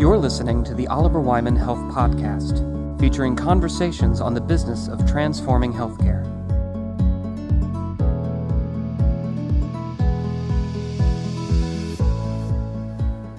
You're 0.00 0.16
listening 0.16 0.64
to 0.64 0.72
the 0.72 0.86
Oliver 0.86 1.20
Wyman 1.20 1.56
Health 1.56 1.94
Podcast, 1.94 2.98
featuring 2.98 3.36
conversations 3.36 4.22
on 4.22 4.32
the 4.32 4.40
business 4.40 4.88
of 4.88 5.06
transforming 5.06 5.74
healthcare. 5.74 6.24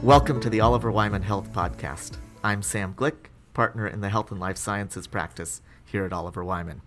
Welcome 0.03 0.39
to 0.39 0.51
the 0.51 0.61
Oliver 0.61 0.91
Wyman 0.91 1.23
Health 1.23 1.51
Podcast. 1.51 2.17
I'm 2.43 2.61
Sam 2.61 2.93
Glick, 2.93 3.31
partner 3.55 3.87
in 3.87 4.01
the 4.01 4.09
Health 4.09 4.29
and 4.29 4.39
Life 4.39 4.57
Sciences 4.57 5.07
practice 5.07 5.63
here 5.83 6.05
at 6.05 6.13
Oliver 6.13 6.43
Wyman. 6.43 6.81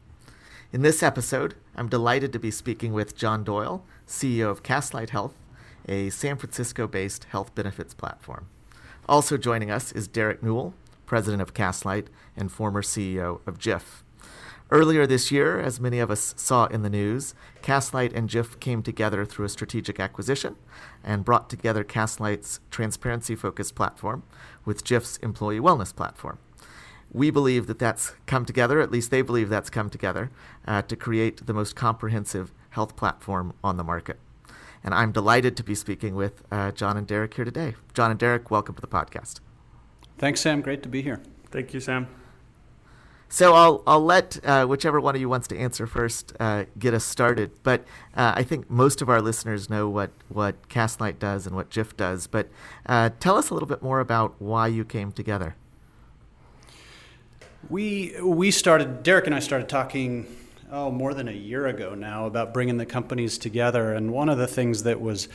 In 0.73 0.83
this 0.83 1.02
episode, 1.02 1.56
I'm 1.75 1.88
delighted 1.88 2.33
to 2.33 2.38
be 2.38 2.52
speaking 2.52 2.93
with 2.93 3.16
John 3.16 3.43
Doyle, 3.43 3.84
CEO 4.06 4.51
of 4.51 4.62
Castlight 4.62 5.11
Health, 5.11 5.34
a 5.88 6.11
San 6.11 6.37
Francisco 6.37 6.87
based 6.87 7.25
health 7.25 7.52
benefits 7.56 7.93
platform. 7.93 8.47
Also 9.07 9.37
joining 9.37 9.71
us 9.71 9.93
is 9.93 10.09
Derek 10.09 10.43
Newell, 10.43 10.73
president 11.05 11.43
of 11.43 11.53
Castlight 11.53 12.07
and 12.37 12.51
former 12.51 12.81
CEO 12.81 13.47
of 13.47 13.59
Jiff. 13.59 14.03
Earlier 14.71 15.07
this 15.07 15.30
year, 15.30 15.61
as 15.61 15.79
many 15.79 15.99
of 15.99 16.11
us 16.11 16.33
saw 16.39 16.67
in 16.67 16.80
the 16.80 16.89
news, 16.89 17.35
Castlight 17.63 18.15
and 18.15 18.30
Jiff 18.30 18.59
came 18.61 18.83
together 18.83 19.27
through 19.27 19.45
a 19.45 19.51
strategic 19.51 20.01
acquisition 20.01 20.57
and 21.05 21.25
brought 21.25 21.51
together 21.51 21.85
Castlight's 21.85 22.61
transparency 22.71 23.37
focused 23.37 23.75
platform 23.75 24.23
with 24.65 24.85
Jiff's 24.85 25.19
employee 25.19 25.61
wellness 25.61 25.95
platform. 25.95 26.39
We 27.13 27.30
believe 27.30 27.66
that 27.66 27.79
that's 27.79 28.15
come 28.25 28.47
together, 28.47 28.80
at 28.80 28.91
least 28.91 29.11
they 29.11 29.23
believe 29.23 29.51
that's 29.51 29.71
come 29.71 29.91
together, 29.91 30.30
uh, 30.66 30.80
to 30.80 30.97
create 30.97 31.47
the 31.47 31.52
most 31.52 31.77
comprehensive 31.77 32.52
health 32.71 32.97
platform 32.97 33.52
on 33.63 33.77
the 33.77 33.85
market. 33.85 34.19
And 34.84 34.93
I'm 34.93 35.12
delighted 35.12 35.56
to 35.56 35.65
be 35.65 35.74
speaking 35.74 36.15
with 36.15 36.45
uh, 36.52 36.70
John 36.73 36.98
and 36.98 37.06
Derek 37.06 37.34
here 37.34 37.45
today. 37.45 37.74
John 37.95 38.11
and 38.11 38.20
Derek, 38.20 38.51
welcome 38.51 38.74
to 38.74 38.82
the 38.82 38.87
podcast. 38.87 39.40
Thanks, 40.18 40.43
Sam. 40.43 40.60
Great 40.60 40.82
to 40.82 40.88
be 40.90 41.01
here. 41.01 41.23
Thank 41.51 41.73
you, 41.73 41.80
Sam. 41.80 42.07
So 43.30 43.55
I'll 43.55 43.82
I'll 43.87 44.05
let 44.05 44.38
uh, 44.45 44.66
whichever 44.66 45.01
one 45.01 45.15
of 45.15 45.21
you 45.21 45.29
wants 45.29 45.49
to 45.49 45.59
answer 45.59 45.87
first 45.87 46.35
uh, 46.38 46.66
get 46.79 46.95
us 46.95 47.05
started. 47.05 47.51
But 47.62 47.80
uh, 48.15 48.32
I 48.37 48.43
think 48.45 48.71
most 48.71 49.02
of 49.02 49.09
our 49.09 49.21
listeners 49.21 49.68
know 49.71 49.88
what 49.88 50.10
what 50.29 50.68
Castlight 50.68 51.18
does 51.18 51.46
and 51.46 51.57
what 51.57 51.71
Jiff 51.71 51.96
does. 51.96 52.27
But 52.27 52.49
uh, 52.87 53.10
tell 53.18 53.37
us 53.37 53.51
a 53.51 53.55
little 53.55 53.66
bit 53.66 53.82
more 53.82 53.99
about 53.99 54.35
why 54.38 54.68
you 54.68 54.85
came 54.85 55.10
together. 55.10 55.57
We 57.68 58.15
we 58.23 58.51
started. 58.51 59.02
Derek 59.02 59.27
and 59.27 59.35
I 59.35 59.40
started 59.40 59.68
talking 59.68 60.27
oh, 60.75 60.91
more 60.91 61.15
than 61.15 61.29
a 61.29 61.33
year 61.33 61.69
ago 61.69 61.95
now 61.95 62.27
about 62.27 62.53
bringing 62.53 62.77
the 62.77 62.87
companies 62.87 63.39
together. 63.39 63.93
And 63.93 64.12
one 64.12 64.28
of 64.28 64.39
the 64.39 64.49
things 64.49 64.83
that 64.83 65.00
was 65.00 65.28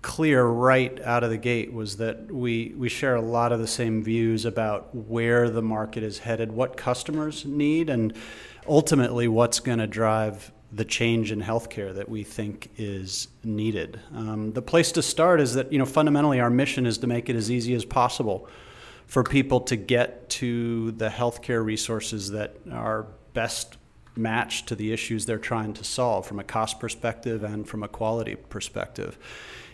clear 0.00 0.42
right 0.44 0.98
out 1.02 1.22
of 1.22 1.28
the 1.28 1.36
gate 1.36 1.70
was 1.70 1.98
that 1.98 2.32
we, 2.32 2.72
we 2.76 2.88
share 2.88 3.14
a 3.14 3.20
lot 3.20 3.52
of 3.52 3.60
the 3.60 3.66
same 3.66 4.02
views 4.02 4.46
about 4.46 4.94
where 4.94 5.50
the 5.50 5.60
market 5.60 6.02
is 6.02 6.20
headed, 6.20 6.50
what 6.50 6.78
customers 6.78 7.44
need, 7.44 7.90
and 7.90 8.16
ultimately 8.66 9.28
what's 9.28 9.60
going 9.60 9.78
to 9.78 9.86
drive 9.86 10.50
the 10.72 10.84
change 10.84 11.30
in 11.30 11.42
healthcare 11.42 11.94
that 11.94 12.08
we 12.08 12.24
think 12.24 12.70
is 12.76 13.28
needed. 13.44 14.00
Um, 14.14 14.52
the 14.52 14.62
place 14.62 14.92
to 14.92 15.02
start 15.02 15.40
is 15.40 15.54
that 15.54 15.72
you 15.72 15.78
know 15.78 15.86
fundamentally 15.86 16.40
our 16.40 16.50
mission 16.50 16.86
is 16.86 16.98
to 16.98 17.06
make 17.06 17.28
it 17.28 17.36
as 17.36 17.50
easy 17.50 17.74
as 17.74 17.84
possible 17.84 18.48
for 19.06 19.22
people 19.22 19.60
to 19.60 19.76
get 19.76 20.28
to 20.28 20.90
the 20.92 21.08
healthcare 21.08 21.64
resources 21.64 22.30
that 22.32 22.56
are 22.72 23.06
best 23.32 23.76
match 24.16 24.66
to 24.66 24.74
the 24.74 24.92
issues 24.92 25.26
they're 25.26 25.38
trying 25.38 25.74
to 25.74 25.84
solve 25.84 26.26
from 26.26 26.38
a 26.38 26.44
cost 26.44 26.80
perspective 26.80 27.44
and 27.44 27.68
from 27.68 27.82
a 27.82 27.88
quality 27.88 28.34
perspective. 28.34 29.18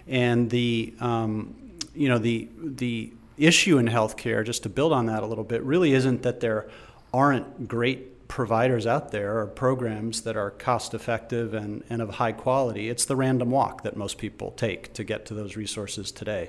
And 0.06 0.50
the 0.50 0.94
um, 1.00 1.54
you 1.94 2.08
know 2.08 2.18
the 2.18 2.48
the 2.58 3.12
issue 3.38 3.78
in 3.78 3.86
healthcare, 3.86 4.44
just 4.44 4.62
to 4.64 4.68
build 4.68 4.92
on 4.92 5.06
that 5.06 5.22
a 5.22 5.26
little 5.26 5.44
bit, 5.44 5.62
really 5.62 5.92
isn't 5.92 6.22
that 6.22 6.40
there 6.40 6.68
aren't 7.12 7.68
great 7.68 8.28
providers 8.28 8.86
out 8.86 9.10
there 9.10 9.38
or 9.38 9.46
programs 9.46 10.22
that 10.22 10.38
are 10.38 10.50
cost 10.52 10.94
effective 10.94 11.52
and, 11.52 11.84
and 11.90 12.00
of 12.00 12.08
high 12.08 12.32
quality. 12.32 12.88
It's 12.88 13.04
the 13.04 13.14
random 13.14 13.50
walk 13.50 13.82
that 13.82 13.94
most 13.94 14.16
people 14.16 14.52
take 14.52 14.94
to 14.94 15.04
get 15.04 15.26
to 15.26 15.34
those 15.34 15.54
resources 15.54 16.10
today. 16.10 16.48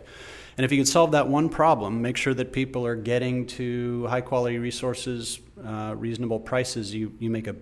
And 0.57 0.63
if 0.63 0.71
you 0.71 0.77
can 0.77 0.85
solve 0.85 1.11
that 1.11 1.27
one 1.27 1.49
problem, 1.49 2.01
make 2.01 2.15
sure 2.15 2.33
that 2.35 2.53
people 2.53 2.85
are 2.85 2.95
getting 2.95 3.47
to 3.47 4.07
high 4.07 4.21
quality 4.21 4.59
resources, 4.59 5.39
uh, 5.65 5.93
reasonable 5.97 6.39
prices, 6.39 6.93
you, 6.93 7.11
you 7.19 7.29
make 7.29 7.47
a 7.47 7.55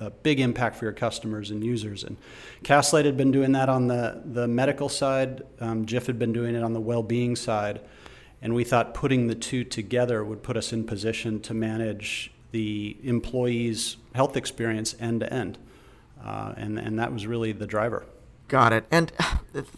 a 0.00 0.10
big 0.10 0.40
impact 0.40 0.76
for 0.76 0.86
your 0.86 0.92
customers 0.92 1.50
and 1.50 1.62
users. 1.62 2.02
And 2.02 2.16
Castlight 2.64 3.04
had 3.04 3.16
been 3.16 3.30
doing 3.30 3.52
that 3.52 3.68
on 3.68 3.86
the, 3.86 4.22
the 4.24 4.48
medical 4.48 4.88
side, 4.88 5.42
um, 5.60 5.84
Jiff 5.84 6.06
had 6.06 6.18
been 6.18 6.32
doing 6.32 6.54
it 6.54 6.62
on 6.62 6.72
the 6.72 6.80
well 6.80 7.02
being 7.02 7.36
side. 7.36 7.80
And 8.42 8.54
we 8.54 8.64
thought 8.64 8.94
putting 8.94 9.26
the 9.26 9.34
two 9.34 9.64
together 9.64 10.24
would 10.24 10.42
put 10.42 10.56
us 10.56 10.72
in 10.72 10.84
position 10.84 11.40
to 11.40 11.52
manage 11.52 12.32
the 12.52 12.96
employee's 13.02 13.98
health 14.14 14.36
experience 14.36 14.96
end 14.98 15.20
to 15.20 15.32
end. 15.32 15.58
Uh, 16.24 16.54
and, 16.56 16.78
and 16.78 16.98
that 16.98 17.12
was 17.12 17.26
really 17.26 17.52
the 17.52 17.66
driver. 17.66 18.06
Got 18.48 18.72
it. 18.72 18.84
And 18.90 19.12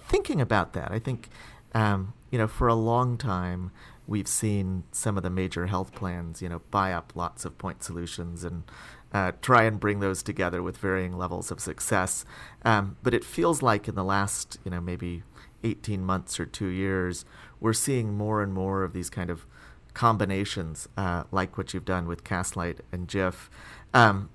thinking 0.09 0.41
about 0.41 0.73
that, 0.75 0.93
I 0.93 0.99
think, 0.99 1.29
um, 1.75 2.15
you 2.31 2.39
know, 2.39 2.47
for 2.47 2.69
a 2.69 2.75
long 2.75 3.19
time, 3.19 3.73
we've 4.07 4.29
seen 4.29 4.85
some 4.93 5.17
of 5.17 5.23
the 5.23 5.31
major 5.31 5.67
health 5.67 5.95
plans, 5.95 6.41
you 6.41 6.49
know, 6.49 6.63
buy 6.71 6.93
up 6.93 7.13
lots 7.15 7.45
of 7.45 7.59
point 7.59 7.83
solutions 7.83 8.45
and 8.45 8.63
uh, 9.13 9.33
try 9.43 9.65
and 9.65 9.79
bring 9.79 10.01
those 10.01 10.23
together 10.23 10.63
with 10.63 10.77
varying 10.77 11.17
levels 11.17 11.51
of 11.51 11.61
success. 11.61 12.25
Um, 12.65 12.97
but 13.03 13.15
it 13.15 13.25
feels 13.25 13.63
like 13.63 13.89
in 13.89 13.95
the 13.95 14.05
last, 14.05 14.59
you 14.65 14.71
know, 14.71 14.81
maybe 14.81 15.23
18 15.65 16.05
months 16.05 16.41
or 16.41 16.47
two 16.47 16.69
years, 16.69 17.25
we're 17.61 17.73
seeing 17.73 18.17
more 18.17 18.43
and 18.43 18.53
more 18.53 18.83
of 18.83 18.93
these 18.93 19.11
kind 19.11 19.31
of 19.31 19.47
combinations, 19.95 20.89
uh, 20.97 21.25
like 21.31 21.57
what 21.59 21.75
you've 21.75 21.85
done 21.85 22.09
with 22.09 22.25
Castlight 22.25 22.79
and 22.91 23.09
Jiff. 23.09 23.51
Um, 23.95 24.31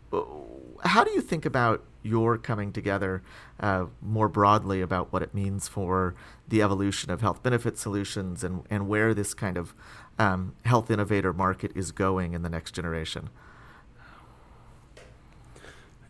how 0.84 1.04
do 1.04 1.12
you 1.12 1.22
think 1.22 1.46
about 1.46 1.84
your 2.04 2.38
coming 2.38 2.72
together 2.72 3.22
uh, 3.60 3.86
more 4.02 4.30
broadly 4.30 4.82
about 4.82 5.12
what 5.12 5.22
it 5.22 5.34
means 5.34 5.68
for 5.68 6.16
the 6.48 6.62
evolution 6.62 7.12
of 7.12 7.22
health 7.22 7.44
benefit 7.44 7.78
solutions 7.78 8.44
and, 8.44 8.64
and 8.70 8.88
where 8.88 9.14
this 9.14 9.34
kind 9.34 9.58
of 9.58 9.74
um, 10.20 10.54
health 10.64 10.90
innovator 10.90 11.34
market 11.34 11.72
is 11.76 11.92
going 11.92 12.34
in 12.34 12.44
the 12.44 12.50
next 12.50 12.74
generation? 12.74 13.30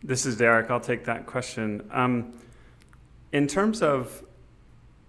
This 0.03 0.27
is 0.27 0.37
Derek. 0.37 0.69
I'll 0.69 0.79
take 0.79 1.05
that 1.05 1.25
question. 1.25 1.89
Um, 1.91 2.33
in 3.31 3.47
terms 3.47 3.81
of 3.81 4.23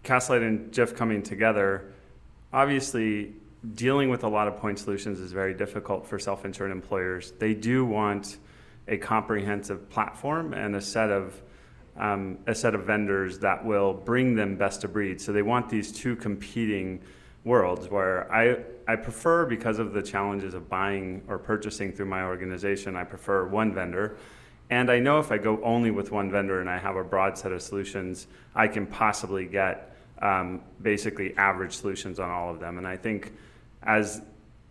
Castlight 0.02 0.46
and 0.46 0.72
Jiff 0.72 0.96
coming 0.96 1.22
together, 1.22 1.92
obviously 2.54 3.34
dealing 3.74 4.08
with 4.08 4.24
a 4.24 4.28
lot 4.28 4.48
of 4.48 4.56
point 4.56 4.78
solutions 4.78 5.20
is 5.20 5.30
very 5.30 5.52
difficult 5.52 6.06
for 6.06 6.18
self-insured 6.18 6.70
employers. 6.70 7.32
They 7.38 7.52
do 7.52 7.84
want 7.84 8.38
a 8.86 8.96
comprehensive 8.96 9.90
platform 9.90 10.54
and 10.54 10.74
a 10.74 10.80
set 10.80 11.10
of 11.10 11.40
um, 11.98 12.38
a 12.46 12.54
set 12.54 12.76
of 12.76 12.84
vendors 12.84 13.40
that 13.40 13.64
will 13.64 13.92
bring 13.92 14.36
them 14.36 14.56
best 14.56 14.84
of 14.84 14.92
breed. 14.92 15.20
So 15.20 15.32
they 15.32 15.42
want 15.42 15.68
these 15.68 15.90
two 15.90 16.14
competing 16.14 17.00
worlds 17.44 17.90
where 17.90 18.32
I, 18.32 18.58
I 18.86 18.94
prefer 18.94 19.44
because 19.46 19.80
of 19.80 19.92
the 19.92 20.02
challenges 20.02 20.54
of 20.54 20.68
buying 20.68 21.22
or 21.26 21.38
purchasing 21.38 21.92
through 21.92 22.06
my 22.06 22.22
organization, 22.22 22.94
I 22.94 23.02
prefer 23.02 23.48
one 23.48 23.74
vendor 23.74 24.16
and 24.70 24.90
I 24.90 24.98
know 24.98 25.18
if 25.18 25.32
I 25.32 25.38
go 25.38 25.62
only 25.62 25.90
with 25.90 26.12
one 26.12 26.30
vendor 26.30 26.60
and 26.60 26.68
I 26.68 26.78
have 26.78 26.96
a 26.96 27.04
broad 27.04 27.38
set 27.38 27.52
of 27.52 27.62
solutions, 27.62 28.26
I 28.54 28.68
can 28.68 28.86
possibly 28.86 29.46
get 29.46 29.96
um, 30.20 30.62
basically 30.82 31.36
average 31.36 31.76
solutions 31.76 32.20
on 32.20 32.30
all 32.30 32.50
of 32.50 32.60
them. 32.60 32.78
And 32.78 32.86
I 32.86 32.96
think 32.96 33.32
as 33.82 34.20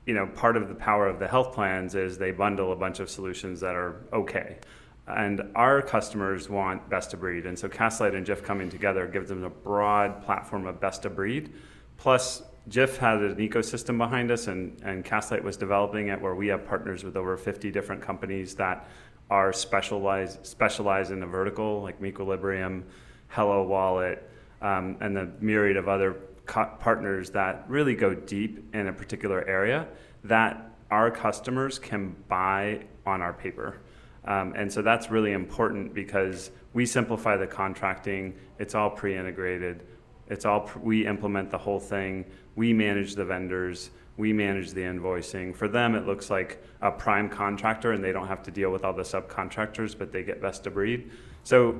you 0.05 0.13
know, 0.13 0.25
part 0.25 0.55
of 0.55 0.69
the 0.69 0.75
power 0.75 1.07
of 1.07 1.19
the 1.19 1.27
health 1.27 1.53
plans 1.53 1.93
is 1.93 2.17
they 2.17 2.31
bundle 2.31 2.71
a 2.71 2.75
bunch 2.75 2.99
of 2.99 3.09
solutions 3.09 3.59
that 3.59 3.75
are 3.75 4.05
okay. 4.13 4.57
And 5.05 5.41
our 5.55 5.81
customers 5.81 6.49
want 6.49 6.89
best 6.89 7.13
of 7.13 7.19
breed. 7.19 7.45
And 7.45 7.59
so 7.59 7.67
Castlight 7.67 8.15
and 8.15 8.25
Jiff 8.25 8.41
coming 8.43 8.69
together 8.69 9.05
gives 9.07 9.29
them 9.29 9.43
a 9.43 9.49
broad 9.49 10.23
platform 10.23 10.65
of 10.65 10.79
best 10.79 11.05
of 11.05 11.15
breed. 11.15 11.53
Plus, 11.97 12.41
Jiff 12.69 12.97
had 12.97 13.19
an 13.19 13.35
ecosystem 13.35 13.97
behind 13.97 14.31
us, 14.31 14.47
and, 14.47 14.77
and 14.83 15.05
Castlight 15.05 15.43
was 15.43 15.55
developing 15.55 16.07
it 16.07 16.21
where 16.21 16.35
we 16.35 16.47
have 16.47 16.65
partners 16.65 17.03
with 17.03 17.15
over 17.15 17.37
50 17.37 17.71
different 17.71 18.01
companies 18.01 18.55
that 18.55 18.87
are 19.29 19.51
specialized 19.51 20.45
specialized 20.45 21.11
in 21.11 21.23
a 21.23 21.27
vertical 21.27 21.81
like 21.81 22.01
meQuilibrium, 22.01 22.83
Hello 23.29 23.63
Wallet, 23.63 24.29
um, 24.61 24.97
and 25.01 25.15
the 25.15 25.29
myriad 25.39 25.77
of 25.77 25.87
other 25.87 26.17
co- 26.45 26.71
partners 26.79 27.29
that 27.31 27.65
really 27.67 27.93
go 27.93 28.13
deep 28.13 28.73
in 28.73 28.87
a 28.87 28.93
particular 28.93 29.45
area 29.47 29.87
that 30.23 30.71
our 30.91 31.11
customers 31.11 31.77
can 31.77 32.15
buy 32.27 32.85
on 33.05 33.21
our 33.21 33.33
paper. 33.33 33.77
Um, 34.25 34.53
and 34.55 34.71
so 34.71 34.81
that's 34.81 35.09
really 35.09 35.33
important 35.33 35.93
because 35.93 36.51
we 36.73 36.85
simplify 36.85 37.37
the 37.37 37.47
contracting. 37.47 38.35
It's 38.59 38.75
all 38.75 38.89
pre-integrated. 38.89 39.83
It's 40.29 40.45
all 40.45 40.61
pr- 40.61 40.79
we 40.79 41.05
implement 41.05 41.49
the 41.49 41.57
whole 41.57 41.79
thing. 41.79 42.25
We 42.55 42.73
manage 42.73 43.15
the 43.15 43.25
vendors 43.25 43.91
we 44.17 44.33
manage 44.33 44.71
the 44.71 44.81
invoicing. 44.81 45.55
For 45.55 45.67
them, 45.67 45.95
it 45.95 46.05
looks 46.05 46.29
like 46.29 46.63
a 46.81 46.91
prime 46.91 47.29
contractor, 47.29 47.91
and 47.91 48.03
they 48.03 48.11
don't 48.11 48.27
have 48.27 48.43
to 48.43 48.51
deal 48.51 48.71
with 48.71 48.83
all 48.83 48.93
the 48.93 49.03
subcontractors, 49.03 49.97
but 49.97 50.11
they 50.11 50.23
get 50.23 50.41
best 50.41 50.65
of 50.65 50.73
breed. 50.73 51.11
So 51.43 51.79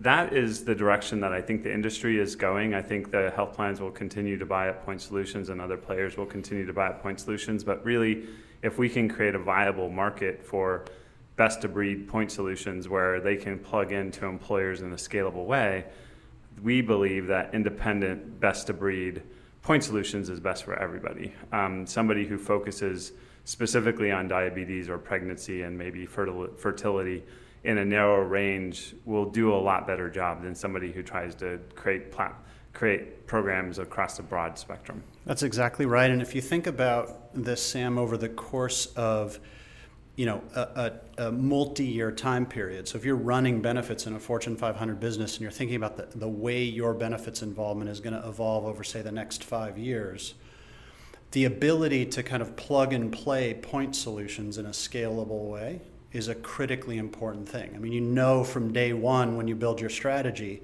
that 0.00 0.32
is 0.32 0.64
the 0.64 0.74
direction 0.74 1.20
that 1.20 1.32
I 1.32 1.42
think 1.42 1.62
the 1.62 1.72
industry 1.72 2.18
is 2.18 2.34
going. 2.34 2.72
I 2.72 2.80
think 2.80 3.10
the 3.10 3.30
health 3.30 3.54
plans 3.54 3.80
will 3.80 3.90
continue 3.90 4.38
to 4.38 4.46
buy 4.46 4.68
at 4.68 4.84
Point 4.84 5.02
Solutions 5.02 5.50
and 5.50 5.60
other 5.60 5.76
players 5.76 6.16
will 6.16 6.24
continue 6.24 6.64
to 6.64 6.72
buy 6.72 6.88
at 6.88 7.02
Point 7.02 7.20
Solutions. 7.20 7.62
But 7.62 7.84
really, 7.84 8.26
if 8.62 8.78
we 8.78 8.88
can 8.88 9.08
create 9.08 9.34
a 9.34 9.38
viable 9.38 9.90
market 9.90 10.42
for 10.42 10.86
best 11.36 11.64
of 11.64 11.74
breed 11.74 12.08
point 12.08 12.30
solutions 12.30 12.88
where 12.88 13.20
they 13.20 13.36
can 13.36 13.58
plug 13.58 13.92
into 13.92 14.26
employers 14.26 14.82
in 14.82 14.92
a 14.92 14.96
scalable 14.96 15.46
way, 15.46 15.84
we 16.62 16.80
believe 16.80 17.26
that 17.26 17.54
independent 17.54 18.40
best 18.40 18.68
of 18.70 18.78
breed 18.78 19.22
point 19.62 19.84
solutions 19.84 20.28
is 20.28 20.40
best 20.40 20.64
for 20.64 20.74
everybody. 20.78 21.32
Um, 21.52 21.86
somebody 21.86 22.26
who 22.26 22.38
focuses 22.38 23.12
specifically 23.44 24.10
on 24.10 24.28
diabetes 24.28 24.88
or 24.88 24.98
pregnancy 24.98 25.62
and 25.62 25.76
maybe 25.76 26.06
fertil- 26.06 26.56
fertility 26.58 27.22
in 27.64 27.78
a 27.78 27.84
narrow 27.84 28.22
range 28.22 28.94
will 29.04 29.26
do 29.26 29.52
a 29.52 29.56
lot 29.56 29.86
better 29.86 30.08
job 30.08 30.42
than 30.42 30.54
somebody 30.54 30.92
who 30.92 31.02
tries 31.02 31.34
to 31.36 31.58
create 31.74 32.10
plat- 32.10 32.42
create 32.72 33.26
programs 33.26 33.78
across 33.78 34.18
a 34.18 34.22
broad 34.22 34.56
spectrum. 34.56 35.02
That's 35.26 35.42
exactly 35.42 35.86
right. 35.86 36.10
And 36.10 36.22
if 36.22 36.34
you 36.34 36.40
think 36.40 36.66
about 36.66 37.34
this, 37.34 37.62
Sam, 37.62 37.98
over 37.98 38.16
the 38.16 38.28
course 38.28 38.86
of 38.96 39.40
you 40.20 40.26
know 40.26 40.42
a, 40.54 40.60
a, 41.16 41.28
a, 41.28 41.32
multi-year 41.32 42.12
time 42.12 42.44
period. 42.44 42.86
So 42.86 42.98
if 42.98 43.06
you're 43.06 43.16
running 43.16 43.62
benefits 43.62 44.06
in 44.06 44.14
a 44.14 44.20
Fortune 44.20 44.54
500 44.54 45.00
business 45.00 45.36
and 45.36 45.40
you're 45.40 45.50
thinking 45.50 45.76
about 45.76 45.96
the, 45.96 46.18
the 46.18 46.28
way 46.28 46.62
your 46.62 46.92
benefits 46.92 47.40
involvement 47.40 47.88
is 47.88 48.00
going 48.00 48.12
to 48.12 48.28
evolve 48.28 48.66
over, 48.66 48.84
say, 48.84 49.00
the 49.00 49.10
next 49.10 49.42
five 49.42 49.78
years, 49.78 50.34
the 51.30 51.46
ability 51.46 52.04
to 52.04 52.22
kind 52.22 52.42
of 52.42 52.54
plug 52.54 52.92
and 52.92 53.10
play 53.10 53.54
point 53.54 53.96
solutions 53.96 54.58
in 54.58 54.66
a 54.66 54.72
scalable 54.72 55.48
way 55.48 55.80
is 56.12 56.28
a 56.28 56.34
critically 56.34 56.98
important 56.98 57.48
thing. 57.48 57.72
I 57.74 57.78
mean, 57.78 57.92
you 57.92 58.02
know 58.02 58.44
from 58.44 58.74
day 58.74 58.92
one 58.92 59.38
when 59.38 59.48
you 59.48 59.56
build 59.56 59.80
your 59.80 59.88
strategy 59.88 60.60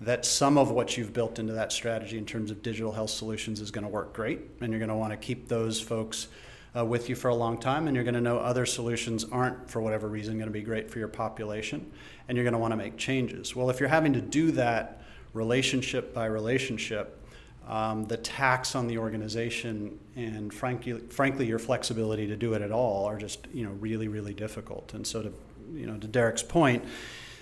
that 0.00 0.26
some 0.26 0.58
of 0.58 0.72
what 0.72 0.96
you've 0.96 1.12
built 1.12 1.38
into 1.38 1.52
that 1.52 1.70
strategy 1.70 2.18
in 2.18 2.26
terms 2.26 2.50
of 2.50 2.60
digital 2.60 2.90
health 2.90 3.10
solutions 3.10 3.60
is 3.60 3.70
going 3.70 3.84
to 3.84 3.88
work 3.88 4.14
great, 4.14 4.40
and 4.60 4.72
you're 4.72 4.80
going 4.80 4.88
to 4.88 4.96
want 4.96 5.12
to 5.12 5.16
keep 5.16 5.46
those 5.46 5.80
folks 5.80 6.26
uh, 6.76 6.84
with 6.84 7.08
you 7.08 7.14
for 7.14 7.28
a 7.28 7.34
long 7.34 7.58
time, 7.58 7.86
and 7.86 7.94
you're 7.94 8.04
going 8.04 8.14
to 8.14 8.20
know 8.20 8.38
other 8.38 8.66
solutions 8.66 9.24
aren't, 9.30 9.70
for 9.70 9.80
whatever 9.80 10.08
reason, 10.08 10.34
going 10.34 10.48
to 10.48 10.52
be 10.52 10.62
great 10.62 10.90
for 10.90 10.98
your 10.98 11.08
population, 11.08 11.90
and 12.28 12.36
you're 12.36 12.44
going 12.44 12.52
to 12.52 12.58
want 12.58 12.72
to 12.72 12.76
make 12.76 12.96
changes. 12.96 13.56
Well, 13.56 13.70
if 13.70 13.80
you're 13.80 13.88
having 13.88 14.12
to 14.12 14.20
do 14.20 14.50
that 14.52 15.02
relationship 15.32 16.12
by 16.12 16.26
relationship, 16.26 17.22
um, 17.66 18.04
the 18.04 18.16
tax 18.16 18.74
on 18.74 18.86
the 18.86 18.98
organization 18.98 19.98
and 20.14 20.54
frankly, 20.54 21.00
frankly, 21.10 21.46
your 21.46 21.58
flexibility 21.58 22.26
to 22.28 22.36
do 22.36 22.54
it 22.54 22.62
at 22.62 22.70
all 22.70 23.06
are 23.06 23.18
just 23.18 23.46
you 23.52 23.64
know 23.64 23.72
really 23.72 24.06
really 24.06 24.34
difficult. 24.34 24.94
And 24.94 25.04
so 25.04 25.22
to 25.22 25.32
you 25.74 25.86
know 25.86 25.96
to 25.98 26.06
Derek's 26.06 26.44
point, 26.44 26.84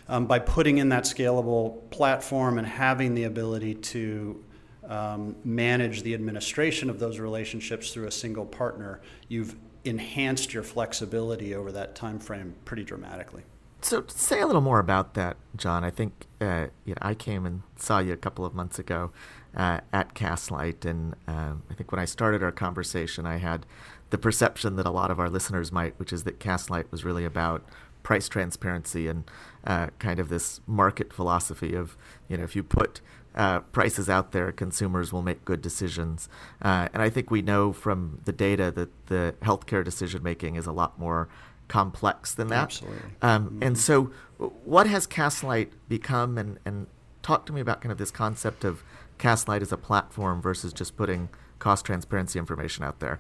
um, 0.09 0.27
by 0.27 0.39
putting 0.39 0.79
in 0.79 0.89
that 0.91 1.05
scalable 1.05 1.91
platform 1.91 2.57
and 2.57 2.67
having 2.67 3.15
the 3.15 3.25
ability 3.25 3.75
to 3.75 4.43
um, 4.89 5.37
manage 5.45 6.03
the 6.03 6.15
administration 6.15 6.91
of 6.91 6.99
those 6.99 7.19
relationships 7.19 7.93
through 7.93 8.07
a 8.07 8.11
single 8.11 8.45
partner, 8.45 9.01
you've 9.29 9.57
enhanced 9.85 10.55
your 10.55 10.63
flexibility 10.63 11.55
over 11.55 11.73
that 11.73 11.95
time 11.95 12.19
frame 12.19 12.55
pretty 12.65 12.85
dramatically. 12.85 13.43
So, 13.83 14.05
say 14.09 14.41
a 14.41 14.47
little 14.47 14.63
more 14.63 14.79
about 14.79 15.13
that, 15.15 15.37
John. 15.57 15.85
I 15.85 15.91
think 15.91 16.27
uh, 16.41 16.69
you 16.87 16.95
know, 16.95 16.99
I 17.03 17.13
came 17.13 17.45
and 17.45 17.63
saw 17.77 17.99
you 17.99 18.15
a 18.15 18.17
couple 18.17 18.47
of 18.47 18.55
months 18.55 18.79
ago 18.79 19.11
uh, 19.55 19.81
at 19.93 20.15
Castlight, 20.15 20.87
and 20.87 21.15
um, 21.29 21.63
I 21.71 21.75
think 21.75 21.93
when 21.93 21.99
I 21.99 22.07
started 22.07 22.43
our 22.43 22.53
conversation, 22.53 23.27
I 23.27 23.37
had 23.37 23.67
the 24.09 24.17
perception 24.17 24.77
that 24.77 24.87
a 24.87 24.91
lot 24.91 25.11
of 25.11 25.21
our 25.21 25.29
listeners 25.29 25.71
might, 25.71 25.99
which 25.99 26.15
is 26.15 26.25
that 26.25 26.41
Castlight 26.41 26.91
was 26.91 27.05
really 27.05 27.27
about 27.27 27.63
price 28.03 28.29
transparency 28.29 29.09
and 29.09 29.25
uh, 29.67 29.89
kind 29.99 30.19
of 30.21 30.29
this 30.29 30.61
market 30.67 31.13
philosophy 31.13 31.75
of 31.75 31.97
you 32.29 32.37
know 32.37 32.45
if 32.45 32.55
you 32.55 32.63
put 32.63 33.01
uh, 33.35 33.61
prices 33.61 34.09
out 34.09 34.33
there, 34.33 34.53
consumers 34.53 35.13
will 35.13 35.23
make 35.23 35.45
good 35.45 35.61
decisions. 35.61 36.29
Uh, 36.63 36.89
and 36.93 37.03
I 37.03 37.11
think 37.11 37.31
we 37.31 37.43
know 37.43 37.73
from 37.73 38.21
the 38.25 38.33
data 38.33 38.71
that 38.73 39.07
the 39.07 39.35
healthcare 39.43 39.85
decision 39.85 40.23
making 40.23 40.57
is 40.57 40.67
a 40.67 40.73
lot 40.73 40.99
more 40.99 41.29
complex 41.69 42.35
than 42.35 42.49
that. 42.49 42.65
Absolutely. 42.65 42.99
Um, 43.23 43.47
mm-hmm. 43.47 43.63
And 43.63 43.79
so, 43.79 44.13
what 44.39 44.87
has 44.87 45.07
Castlight 45.07 45.71
become? 45.89 46.39
And, 46.39 46.59
and 46.65 46.87
talk 47.23 47.47
to 47.47 47.53
me 47.53 47.61
about 47.61 47.81
kind 47.81 47.93
of 47.93 47.99
this 47.99 48.11
concept 48.11 48.65
of 48.65 48.83
Castlight 49.19 49.63
as 49.63 49.73
a 49.73 49.77
platform 49.77 50.41
versus 50.43 50.73
just 50.73 50.97
putting 50.97 51.29
cost 51.59 51.87
transparency 51.87 52.39
information 52.39 52.85
out 52.85 53.01
there. 53.01 53.19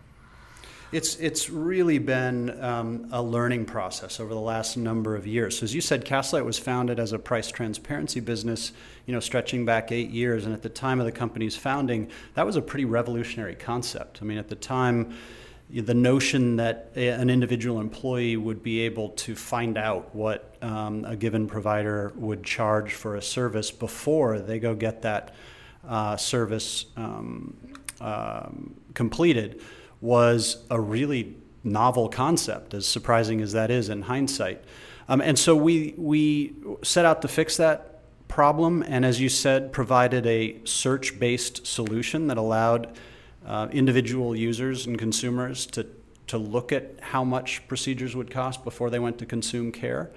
It's, 0.93 1.17
it's 1.17 1.51
really 1.51 1.99
been 1.99 2.63
um, 2.63 3.09
a 3.11 3.21
learning 3.23 3.65
process 3.65 4.21
over 4.21 4.33
the 4.33 4.41
last 4.41 4.77
number 4.77 5.17
of 5.17 5.27
years. 5.27 5.59
So 5.59 5.65
as 5.65 5.75
you 5.75 5.81
said, 5.81 6.05
Castlight 6.05 6.45
was 6.45 6.59
founded 6.59 7.01
as 7.01 7.13
a 7.13 7.19
price 7.19 7.51
transparency 7.51 8.21
business, 8.21 8.73
you 9.07 9.13
know, 9.13 9.21
stretching 9.21 9.65
back 9.65 9.91
eight 9.91 10.11
years. 10.11 10.45
And 10.45 10.55
at 10.55 10.63
the 10.63 10.69
time 10.69 11.01
of 11.01 11.07
the 11.07 11.13
company's 11.13 11.57
founding, 11.57 12.11
that 12.35 12.47
was 12.47 12.57
a 12.57 12.63
pretty 12.63 12.85
revolutionary 12.85 13.57
concept. 13.57 14.21
I 14.23 14.25
mean, 14.25 14.39
at 14.39 14.49
the 14.49 14.55
time, 14.55 15.17
the 15.71 15.95
notion 15.95 16.57
that 16.57 16.93
an 16.95 17.31
individual 17.31 17.81
employee 17.81 18.37
would 18.37 18.63
be 18.63 18.81
able 18.81 19.09
to 19.11 19.35
find 19.35 19.77
out 19.77 20.15
what 20.15 20.55
um, 20.63 21.05
a 21.05 21.17
given 21.17 21.47
provider 21.47 22.13
would 22.17 22.45
charge 22.45 22.93
for 22.93 23.17
a 23.17 23.23
service 23.23 23.71
before 23.71 24.39
they 24.39 24.59
go 24.59 24.75
get 24.75 25.03
that 25.03 25.35
uh, 25.89 26.17
service 26.17 26.87
um, 26.97 27.57
um, 28.01 28.75
completed 28.95 29.61
was 30.05 30.59
a 30.71 30.79
really 30.79 31.35
novel 31.65 32.11
concept, 32.11 32.75
as 32.75 32.87
surprising 32.87 33.41
as 33.41 33.53
that 33.53 33.71
is 33.71 33.89
in 33.89 34.03
hindsight. 34.03 34.63
Um, 35.09 35.23
and 35.23 35.39
so 35.39 35.57
we, 35.57 35.95
we 35.97 36.55
set 36.83 37.07
out 37.07 37.23
to 37.23 37.29
fix 37.29 37.57
that 37.57 38.03
problem, 38.29 38.85
and 38.87 39.07
as 39.07 39.19
you 39.19 39.31
said, 39.31 39.73
provided 39.73 40.27
a 40.27 40.61
search 40.65 41.19
based 41.19 41.67
solution 41.67 42.27
that 42.27 42.37
allowed 42.37 42.95
uh, 43.47 43.69
individual 43.73 44.37
users 44.37 44.87
and 44.87 44.99
consumers 44.99 45.65
to, 45.67 45.87
to 46.27 46.37
look 46.37 46.71
at 46.71 46.99
how 47.01 47.25
much 47.25 47.67
procedures 47.67 48.15
would 48.15 48.31
cost 48.31 48.63
before 48.63 48.91
they 48.91 48.99
went 48.99 49.17
to 49.19 49.25
consume 49.25 49.73
care. 49.73 50.11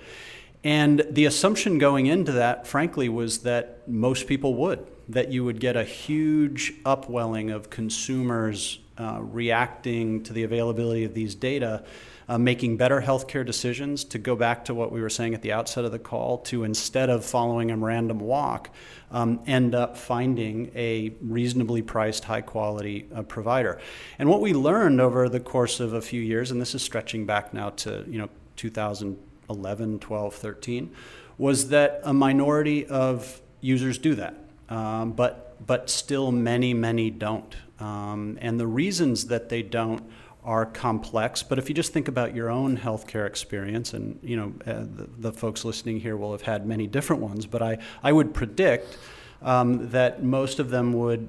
And 0.66 1.06
the 1.10 1.24
assumption 1.24 1.78
going 1.78 2.08
into 2.08 2.34
that, 2.34 2.68
frankly, 2.68 3.08
was 3.08 3.40
that 3.40 3.88
most 3.88 4.28
people 4.28 4.56
would, 4.56 4.86
that 5.08 5.32
you 5.32 5.46
would 5.46 5.62
get 5.62 5.78
a 5.78 5.86
huge 5.86 6.74
upwelling 6.84 7.52
of 7.52 7.70
consumers 7.70 8.80
uh, 9.00 9.20
reacting 9.22 10.24
to 10.24 10.34
the 10.34 10.44
availability 10.44 11.04
of 11.04 11.14
these 11.14 11.36
data, 11.36 11.84
uh, 12.28 12.38
making 12.38 12.78
better 12.78 13.02
healthcare 13.02 13.46
decisions. 13.46 14.04
To 14.06 14.18
go 14.18 14.36
back 14.36 14.66
to 14.66 14.74
what 14.74 14.92
we 14.92 15.02
were 15.02 15.10
saying 15.10 15.34
at 15.34 15.42
the 15.42 15.52
outset 15.52 15.86
of 15.86 15.92
the 15.92 16.00
call, 16.00 16.40
to 16.40 16.64
instead 16.64 17.10
of 17.10 17.24
following 17.24 17.72
a 17.72 17.78
random 17.78 18.20
walk, 18.20 18.70
um, 19.12 19.40
end 19.48 19.76
up 19.76 19.98
finding 19.98 20.72
a 20.76 21.14
reasonably 21.22 21.82
priced, 21.82 22.26
high 22.26 22.42
quality 22.42 23.08
uh, 23.14 23.22
provider. 23.24 23.80
And 24.20 24.30
what 24.30 24.42
we 24.42 24.54
learned 24.54 25.00
over 25.00 25.30
the 25.30 25.40
course 25.40 25.80
of 25.80 25.94
a 25.94 26.02
few 26.02 26.22
years, 26.22 26.52
and 26.52 26.60
this 26.60 26.76
is 26.76 26.82
stretching 26.82 27.26
back 27.26 27.54
now 27.54 27.70
to 27.72 28.04
you 28.08 28.18
know 28.18 28.30
2011, 28.56 30.00
12, 30.00 30.34
13, 30.36 30.96
was 31.38 31.70
that 31.70 32.02
a 32.04 32.14
minority 32.14 32.86
of 32.88 33.42
users 33.62 33.98
do 33.98 34.16
that, 34.16 34.36
um, 34.70 35.12
but 35.12 35.44
but 35.66 35.90
still 35.90 36.32
many, 36.32 36.74
many 36.74 37.10
don't. 37.10 37.56
Um, 37.80 38.38
and 38.42 38.60
the 38.60 38.68
reasons 38.68 39.28
that 39.28 39.50
they 39.50 39.62
don't 39.62 40.04
are 40.44 40.66
complex. 40.66 41.44
But 41.44 41.60
if 41.60 41.68
you 41.68 41.76
just 41.76 41.92
think 41.92 42.08
about 42.08 42.34
your 42.34 42.50
own 42.50 42.78
healthcare 42.78 43.28
experience, 43.28 43.94
and 43.94 44.18
you 44.24 44.38
know 44.38 44.54
uh, 44.66 44.86
the, 44.96 45.10
the, 45.18 45.32
folks 45.34 45.66
listening 45.66 46.00
here 46.00 46.16
will 46.16 46.32
have 46.32 46.44
had 46.44 46.66
many 46.66 46.88
different 46.88 47.22
ones, 47.22 47.46
but 47.46 47.62
I, 47.62 47.78
I 48.02 48.14
would 48.14 48.34
predict 48.34 48.98
um, 49.42 49.90
that 49.90 50.24
most 50.24 50.60
of 50.60 50.70
them 50.70 50.94
would 50.94 51.28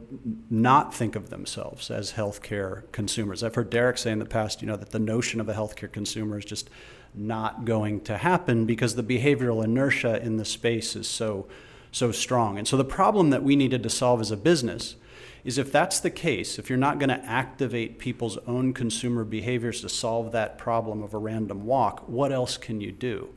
not 0.51 0.95
think 0.95 1.17
of 1.17 1.31
themselves 1.31 1.91
as 1.91 2.13
healthcare 2.13 2.91
consumers. 2.93 3.43
I've 3.43 3.57
heard 3.57 3.71
Derek 3.71 3.99
say 3.99 4.13
in 4.13 4.21
the 4.21 4.25
past, 4.25 4.63
you 4.63 4.69
know, 4.69 4.77
that 4.77 4.91
the 4.91 4.99
notion 4.99 5.41
of 5.41 5.49
a 5.49 5.55
healthcare 5.55 5.91
consumer 5.91 6.39
is 6.39 6.45
just 6.45 6.71
not 7.13 7.65
going 7.65 8.01
to 8.03 8.19
happen 8.19 8.67
because 8.67 8.95
the 8.95 9.03
behavioral 9.03 9.65
inertia 9.65 10.23
in 10.23 10.37
the 10.37 10.45
space 10.45 10.95
is 10.95 11.09
so 11.09 11.49
so 11.91 12.13
strong. 12.13 12.59
And 12.59 12.69
so 12.69 12.77
the 12.77 12.85
problem 12.85 13.31
that 13.31 13.43
we 13.43 13.57
needed 13.57 13.83
to 13.83 13.91
solve 13.91 14.21
as 14.21 14.31
a 14.31 14.37
business 14.37 14.97
is 15.45 15.59
if 15.59 15.73
that's 15.73 16.01
the 16.01 16.11
case, 16.11 16.59
if 16.59 16.69
you're 16.69 16.79
not 16.79 16.99
going 16.99 17.09
to 17.09 17.25
activate 17.25 17.99
people's 17.99 18.37
own 18.47 18.73
consumer 18.73 19.25
behaviors 19.25 19.81
to 19.81 19.89
solve 19.89 20.33
that 20.33 20.59
problem 20.59 21.03
of 21.03 21.15
a 21.15 21.19
random 21.19 21.65
walk, 21.65 22.09
what 22.09 22.33
else 22.33 22.57
can 22.57 22.81
you 22.81 22.93
do? 22.93 23.29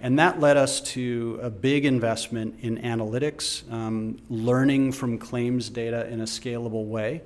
And 0.00 0.18
that 0.18 0.38
led 0.38 0.56
us 0.56 0.80
to 0.92 1.40
a 1.42 1.50
big 1.50 1.84
investment 1.84 2.60
in 2.60 2.78
analytics, 2.78 3.70
um, 3.72 4.18
learning 4.28 4.92
from 4.92 5.18
claims 5.18 5.68
data 5.68 6.06
in 6.08 6.20
a 6.20 6.24
scalable 6.24 6.86
way, 6.86 7.22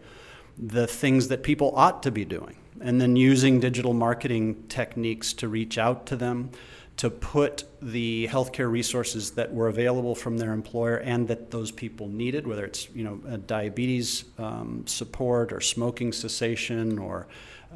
the 0.57 0.87
things 0.87 1.29
that 1.29 1.43
people 1.43 1.73
ought 1.77 2.03
to 2.05 2.11
be 2.11 2.25
doing, 2.25 2.57
and 2.81 3.01
then 3.01 3.15
using 3.15 3.61
digital 3.61 3.93
marketing 3.93 4.65
techniques 4.69 5.35
to 5.35 5.49
reach 5.49 5.77
out 5.77 6.07
to 6.07 6.17
them, 6.17 6.51
to 6.97 7.11
put 7.11 7.65
the 7.81 8.29
healthcare 8.31 8.71
resources 8.71 9.33
that 9.33 9.53
were 9.53 9.69
available 9.69 10.15
from 10.15 10.39
their 10.39 10.53
employer 10.53 10.97
and 10.97 11.27
that 11.29 11.51
those 11.51 11.71
people 11.71 12.09
needed, 12.09 12.47
whether 12.47 12.65
it's 12.65 12.89
you 12.95 13.05
know 13.05 13.17
diabetes 13.39 14.25
um, 14.39 14.85
support 14.87 15.53
or 15.53 15.61
smoking 15.61 16.13
cessation 16.13 16.99
or 16.99 17.27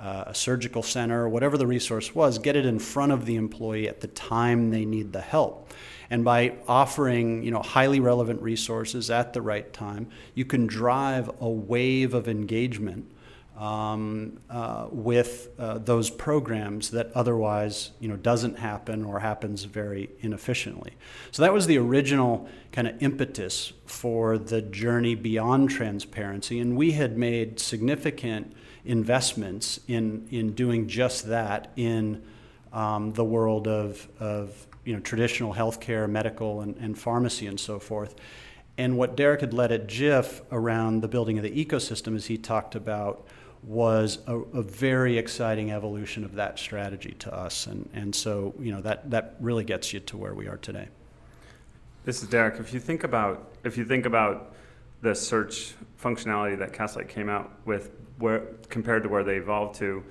uh, 0.01 0.25
a 0.27 0.35
surgical 0.35 0.83
center, 0.83 1.23
or 1.23 1.29
whatever 1.29 1.57
the 1.57 1.67
resource 1.67 2.15
was, 2.15 2.39
get 2.39 2.55
it 2.55 2.67
in 2.67 2.79
front 2.79 3.13
of 3.13 3.25
the 3.25 3.37
employee 3.37 3.89
at 3.89 4.01
the 4.01 4.09
time 4.09 4.71
they 4.71 4.85
need 4.85 5.13
the 5.13 5.21
help. 5.21 5.73
And 6.11 6.25
by 6.25 6.55
offering 6.69 7.43
you 7.43 7.51
know, 7.51 7.63
highly 7.63 7.99
relevant 7.99 8.41
resources 8.43 9.11
at 9.11 9.33
the 9.33 9.43
right 9.43 9.73
time, 9.73 10.09
you 10.35 10.45
can 10.45 10.67
drive 10.67 11.31
a 11.41 11.49
wave 11.49 12.15
of 12.15 12.29
engagement 12.29 13.11
um, 13.57 14.39
uh, 14.51 14.87
with 14.91 15.49
uh, 15.59 15.79
those 15.79 16.11
programs 16.11 16.91
that 16.91 17.11
otherwise 17.15 17.93
you 18.01 18.09
know, 18.09 18.17
doesn't 18.17 18.59
happen 18.59 19.05
or 19.05 19.19
happens 19.21 19.65
very 19.65 20.11
inefficiently. 20.21 20.93
So 21.31 21.43
that 21.43 21.53
was 21.53 21.67
the 21.67 21.79
original 21.79 22.49
kind 22.73 22.87
of 22.87 23.03
impetus 23.03 23.73
for 23.87 24.37
the 24.37 24.61
journey 24.61 25.15
beyond 25.15 25.71
transparency. 25.71 26.61
And 26.61 26.77
we 26.77 26.93
had 26.93 27.17
made 27.17 27.59
significant 27.59 28.53
investments 28.85 29.81
in, 29.89 30.29
in 30.31 30.53
doing 30.53 30.87
just 30.87 31.27
that 31.29 31.73
in 31.77 32.23
um, 32.73 33.13
the 33.13 33.25
world 33.25 33.67
of, 33.67 34.07
of 34.21 34.67
you 34.85 34.93
know, 34.93 35.01
traditional 35.01 35.55
healthcare, 35.55 36.09
medical, 36.09 36.61
and, 36.61 36.77
and 36.77 36.99
pharmacy, 36.99 37.47
and 37.47 37.59
so 37.59 37.79
forth. 37.79 38.15
And 38.79 38.99
what 38.99 39.17
Derek 39.17 39.41
had 39.41 39.55
led 39.55 39.73
at 39.73 39.87
Jiff 39.87 40.43
around 40.53 41.01
the 41.01 41.09
building 41.09 41.39
of 41.39 41.43
the 41.43 41.65
ecosystem, 41.65 42.15
as 42.15 42.27
he 42.27 42.37
talked 42.37 42.75
about, 42.75 43.27
was 43.67 44.21
a, 44.29 44.37
a, 44.37 44.63
very 44.63 45.19
exciting 45.19 45.73
evolution 45.73 46.25
of 46.25 46.37
that 46.37 46.57
strategy 46.57 47.17
to 47.19 47.35
us. 47.35 47.67
And, 47.67 47.91
and 47.93 48.15
so, 48.15 48.55
you 48.61 48.71
know, 48.71 48.81
that, 48.83 49.11
that 49.11 49.35
really 49.41 49.65
gets 49.65 49.93
you 49.93 49.99
to 50.01 50.17
where 50.17 50.35
we 50.35 50.47
are 50.47 50.57
today. 50.57 50.87
This 52.05 52.23
is 52.23 52.29
Derek. 52.29 52.61
If 52.61 52.73
you 52.73 52.79
think 52.79 53.03
about, 53.03 53.49
if 53.65 53.77
you 53.77 53.85
think 53.85 54.07
about 54.07 54.55
the 55.03 55.17
search 55.17 55.75
functionality 56.01 56.57
that 56.61 56.73
Castlight 56.73 57.09
came 57.09 57.29
out 57.29 57.51
with 57.65 57.91
where, 58.21 58.47
compared 58.69 59.03
to 59.03 59.09
where 59.09 59.25
they 59.25 59.37
evolved 59.37 59.75
to, 59.81 60.05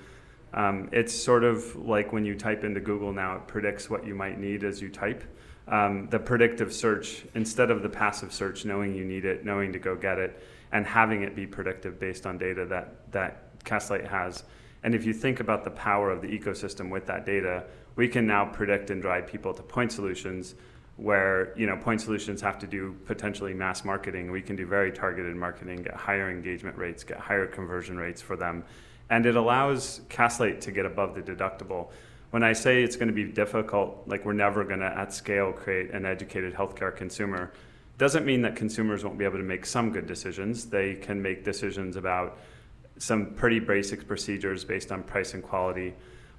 um, 0.52 0.90
it's 0.92 1.14
sort 1.14 1.42
of 1.42 1.76
like 1.76 2.12
when 2.12 2.26
you 2.26 2.34
type 2.34 2.62
into 2.62 2.80
Google 2.80 3.10
now, 3.10 3.36
it 3.36 3.46
predicts 3.46 3.88
what 3.88 4.06
you 4.06 4.14
might 4.14 4.38
need 4.38 4.64
as 4.64 4.82
you 4.82 4.90
type. 4.90 5.24
Um, 5.68 6.08
the 6.10 6.18
predictive 6.18 6.74
search, 6.74 7.24
instead 7.34 7.70
of 7.70 7.82
the 7.82 7.88
passive 7.88 8.34
search, 8.34 8.66
knowing 8.66 8.94
you 8.94 9.04
need 9.04 9.24
it, 9.24 9.46
knowing 9.46 9.72
to 9.72 9.78
go 9.78 9.96
get 9.96 10.18
it, 10.18 10.42
and 10.72 10.86
having 10.86 11.22
it 11.22 11.34
be 11.34 11.46
predictive 11.46 11.98
based 11.98 12.26
on 12.26 12.38
data 12.38 12.66
that, 12.66 13.10
that 13.12 13.45
Castlight 13.66 14.08
has. 14.08 14.44
And 14.82 14.94
if 14.94 15.04
you 15.04 15.12
think 15.12 15.40
about 15.40 15.64
the 15.64 15.70
power 15.70 16.10
of 16.10 16.22
the 16.22 16.28
ecosystem 16.28 16.90
with 16.90 17.04
that 17.06 17.26
data, 17.26 17.64
we 17.96 18.08
can 18.08 18.26
now 18.26 18.46
predict 18.46 18.90
and 18.90 19.02
drive 19.02 19.26
people 19.26 19.52
to 19.52 19.62
point 19.62 19.92
solutions 19.92 20.54
where 20.96 21.52
you 21.58 21.66
know 21.66 21.76
point 21.76 22.00
solutions 22.00 22.40
have 22.40 22.58
to 22.58 22.66
do 22.66 22.96
potentially 23.04 23.52
mass 23.52 23.84
marketing. 23.84 24.30
We 24.30 24.40
can 24.40 24.56
do 24.56 24.66
very 24.66 24.90
targeted 24.90 25.36
marketing, 25.36 25.82
get 25.82 25.94
higher 25.94 26.30
engagement 26.30 26.78
rates, 26.78 27.04
get 27.04 27.18
higher 27.18 27.46
conversion 27.46 27.98
rates 27.98 28.22
for 28.22 28.36
them 28.36 28.64
and 29.10 29.26
it 29.26 29.36
allows 29.36 30.00
Castlight 30.08 30.60
to 30.62 30.72
get 30.72 30.86
above 30.86 31.14
the 31.14 31.22
deductible. 31.22 31.90
When 32.30 32.42
I 32.42 32.52
say 32.52 32.82
it's 32.82 32.96
going 32.96 33.08
to 33.08 33.14
be 33.14 33.24
difficult, 33.24 34.02
like 34.06 34.24
we're 34.24 34.32
never 34.32 34.64
going 34.64 34.80
to 34.80 34.86
at 34.86 35.12
scale 35.12 35.52
create 35.52 35.90
an 35.90 36.04
educated 36.04 36.54
healthcare 36.54 36.94
consumer, 36.94 37.52
doesn't 37.98 38.26
mean 38.26 38.42
that 38.42 38.56
consumers 38.56 39.04
won't 39.04 39.16
be 39.16 39.24
able 39.24 39.38
to 39.38 39.44
make 39.44 39.64
some 39.64 39.90
good 39.90 40.06
decisions. 40.06 40.66
They 40.66 40.94
can 40.94 41.22
make 41.22 41.44
decisions 41.44 41.96
about 41.96 42.38
some 42.98 43.26
pretty 43.34 43.60
basic 43.60 44.06
procedures 44.06 44.64
based 44.64 44.92
on 44.92 45.02
price 45.02 45.34
and 45.34 45.42
quality. 45.42 45.94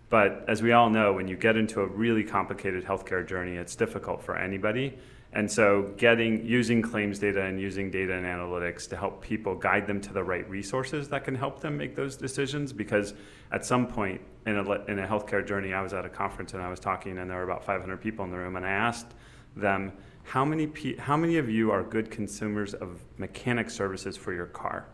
But 0.09 0.45
as 0.47 0.61
we 0.61 0.71
all 0.71 0.89
know, 0.89 1.13
when 1.13 1.27
you 1.27 1.35
get 1.35 1.57
into 1.57 1.81
a 1.81 1.85
really 1.85 2.23
complicated 2.23 2.85
healthcare 2.85 3.27
journey, 3.27 3.55
it's 3.55 3.75
difficult 3.75 4.21
for 4.23 4.37
anybody. 4.37 4.97
And 5.33 5.51
so 5.51 5.93
getting 5.97 6.45
using 6.45 6.81
claims 6.81 7.19
data 7.19 7.43
and 7.43 7.59
using 7.59 7.91
data 7.91 8.13
and 8.13 8.25
analytics 8.25 8.87
to 8.89 8.97
help 8.97 9.21
people 9.21 9.55
guide 9.55 9.85
them 9.85 9.99
to 10.01 10.13
the 10.13 10.23
right 10.23 10.49
resources 10.49 11.09
that 11.09 11.25
can 11.25 11.35
help 11.35 11.59
them 11.59 11.77
make 11.77 11.95
those 11.95 12.15
decisions 12.15 12.71
because 12.71 13.13
at 13.51 13.65
some 13.65 13.87
point 13.87 14.21
in 14.45 14.57
a, 14.57 14.71
in 14.85 14.99
a 14.99 15.07
healthcare 15.07 15.45
journey 15.45 15.73
I 15.73 15.81
was 15.81 15.93
at 15.93 16.05
a 16.05 16.09
conference 16.09 16.53
and 16.53 16.63
I 16.63 16.69
was 16.69 16.79
talking 16.79 17.17
and 17.17 17.29
there 17.29 17.37
were 17.37 17.43
about 17.43 17.63
500 17.65 17.97
people 17.97 18.23
in 18.23 18.31
the 18.31 18.37
room 18.37 18.55
and 18.55 18.65
I 18.65 18.71
asked 18.71 19.13
them 19.55 19.91
how 20.23 20.45
many 20.45 20.95
how 20.97 21.17
many 21.17 21.37
of 21.37 21.49
you 21.49 21.71
are 21.71 21.83
good 21.83 22.09
consumers 22.09 22.73
of 22.73 23.03
mechanic 23.17 23.69
services 23.69 24.15
for 24.15 24.33
your 24.33 24.47
car 24.47 24.87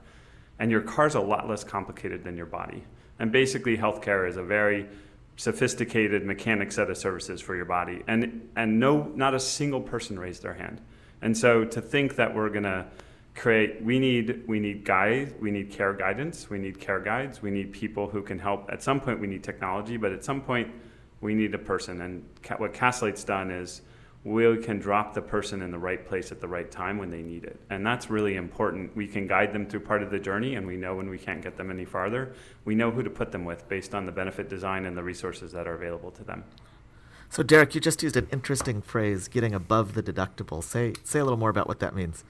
and 0.63 0.71
your 0.71 0.79
car's 0.79 1.15
a 1.15 1.19
lot 1.19 1.49
less 1.49 1.61
complicated 1.61 2.23
than 2.23 2.37
your 2.37 2.45
body 2.45 2.85
and 3.19 3.33
basically 3.33 3.77
healthcare 3.77 4.29
is 4.29 4.37
a 4.37 4.43
very 4.43 4.87
sophisticated 5.35 6.25
mechanic 6.25 6.71
set 6.71 6.89
of 6.89 6.97
services 6.97 7.41
for 7.41 7.53
your 7.53 7.65
body. 7.65 8.01
And, 8.07 8.49
and 8.55 8.79
no, 8.79 9.11
not 9.13 9.33
a 9.33 9.41
single 9.41 9.81
person 9.81 10.17
raised 10.17 10.41
their 10.41 10.53
hand. 10.53 10.79
And 11.21 11.37
so 11.37 11.65
to 11.65 11.81
think 11.81 12.15
that 12.15 12.33
we're 12.33 12.49
going 12.49 12.63
to 12.63 12.85
create, 13.35 13.83
we 13.83 13.99
need, 13.99 14.47
we 14.47 14.61
need 14.61 14.85
guides, 14.85 15.33
we 15.41 15.51
need 15.51 15.69
care 15.69 15.91
guidance, 15.91 16.49
we 16.49 16.59
need 16.59 16.79
care 16.79 17.01
guides, 17.01 17.41
we 17.41 17.51
need 17.51 17.73
people 17.73 18.07
who 18.07 18.21
can 18.21 18.39
help. 18.39 18.69
At 18.71 18.81
some 18.81 19.01
point, 19.01 19.19
we 19.19 19.27
need 19.27 19.43
technology, 19.43 19.97
but 19.97 20.13
at 20.13 20.23
some 20.23 20.39
point, 20.39 20.71
we 21.19 21.33
need 21.33 21.53
a 21.53 21.59
person. 21.59 21.99
And 21.99 22.25
what 22.57 22.73
Castlight's 22.73 23.25
done 23.25 23.51
is 23.51 23.81
we 24.25 24.57
can 24.57 24.79
drop 24.79 25.13
the 25.13 25.21
person 25.21 25.61
in 25.61 25.69
the 25.69 25.77
right 25.77 26.05
place 26.05 26.31
at 26.31 26.39
the 26.39 26.47
right 26.47 26.71
time 26.71 26.97
when 26.97 27.09
they 27.09 27.21
need 27.21 27.43
it. 27.43 27.59
And 27.69 27.85
that's 27.85 28.09
really 28.09 28.35
important. 28.35 28.95
We 28.95 29.05
can 29.05 29.27
guide 29.27 29.51
them 29.51 29.65
through 29.65 29.81
part 29.81 30.01
of 30.01 30.11
the 30.11 30.19
journey, 30.19 30.55
and 30.55 30.65
we 30.65 30.77
know 30.77 30.95
when 30.95 31.09
we 31.09 31.17
can't 31.17 31.41
get 31.41 31.57
them 31.57 31.69
any 31.69 31.83
farther. 31.83 32.33
We 32.63 32.73
know 32.73 32.89
who 32.89 33.03
to 33.03 33.09
put 33.09 33.33
them 33.33 33.43
with 33.43 33.67
based 33.67 33.93
on 33.93 34.05
the 34.05 34.13
benefit 34.13 34.49
design 34.49 34.85
and 34.85 34.95
the 34.95 35.03
resources 35.03 35.51
that 35.51 35.67
are 35.67 35.75
available 35.75 36.11
to 36.11 36.23
them. 36.23 36.45
So, 37.29 37.43
Derek, 37.43 37.75
you 37.75 37.81
just 37.81 38.01
used 38.01 38.15
an 38.15 38.27
interesting 38.31 38.81
phrase, 38.81 39.27
getting 39.27 39.53
above 39.53 39.93
the 39.93 40.03
deductible. 40.03 40.63
Say, 40.63 40.93
say 41.03 41.19
a 41.19 41.23
little 41.23 41.39
more 41.39 41.49
about 41.49 41.67
what 41.67 41.79
that 41.79 41.95
means. 41.95 42.23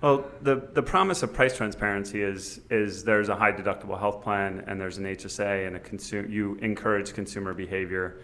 Well, 0.00 0.30
the, 0.40 0.68
the 0.72 0.82
promise 0.82 1.24
of 1.24 1.34
price 1.34 1.56
transparency 1.56 2.22
is, 2.22 2.60
is 2.70 3.02
there's 3.02 3.28
a 3.28 3.34
high 3.34 3.50
deductible 3.50 3.98
health 3.98 4.22
plan 4.22 4.62
and 4.68 4.80
there's 4.80 4.96
an 4.98 5.04
HSA 5.04 5.66
and 5.66 5.74
a 5.74 5.80
consumer, 5.80 6.28
you 6.28 6.54
encourage 6.62 7.12
consumer 7.12 7.52
behavior. 7.52 8.20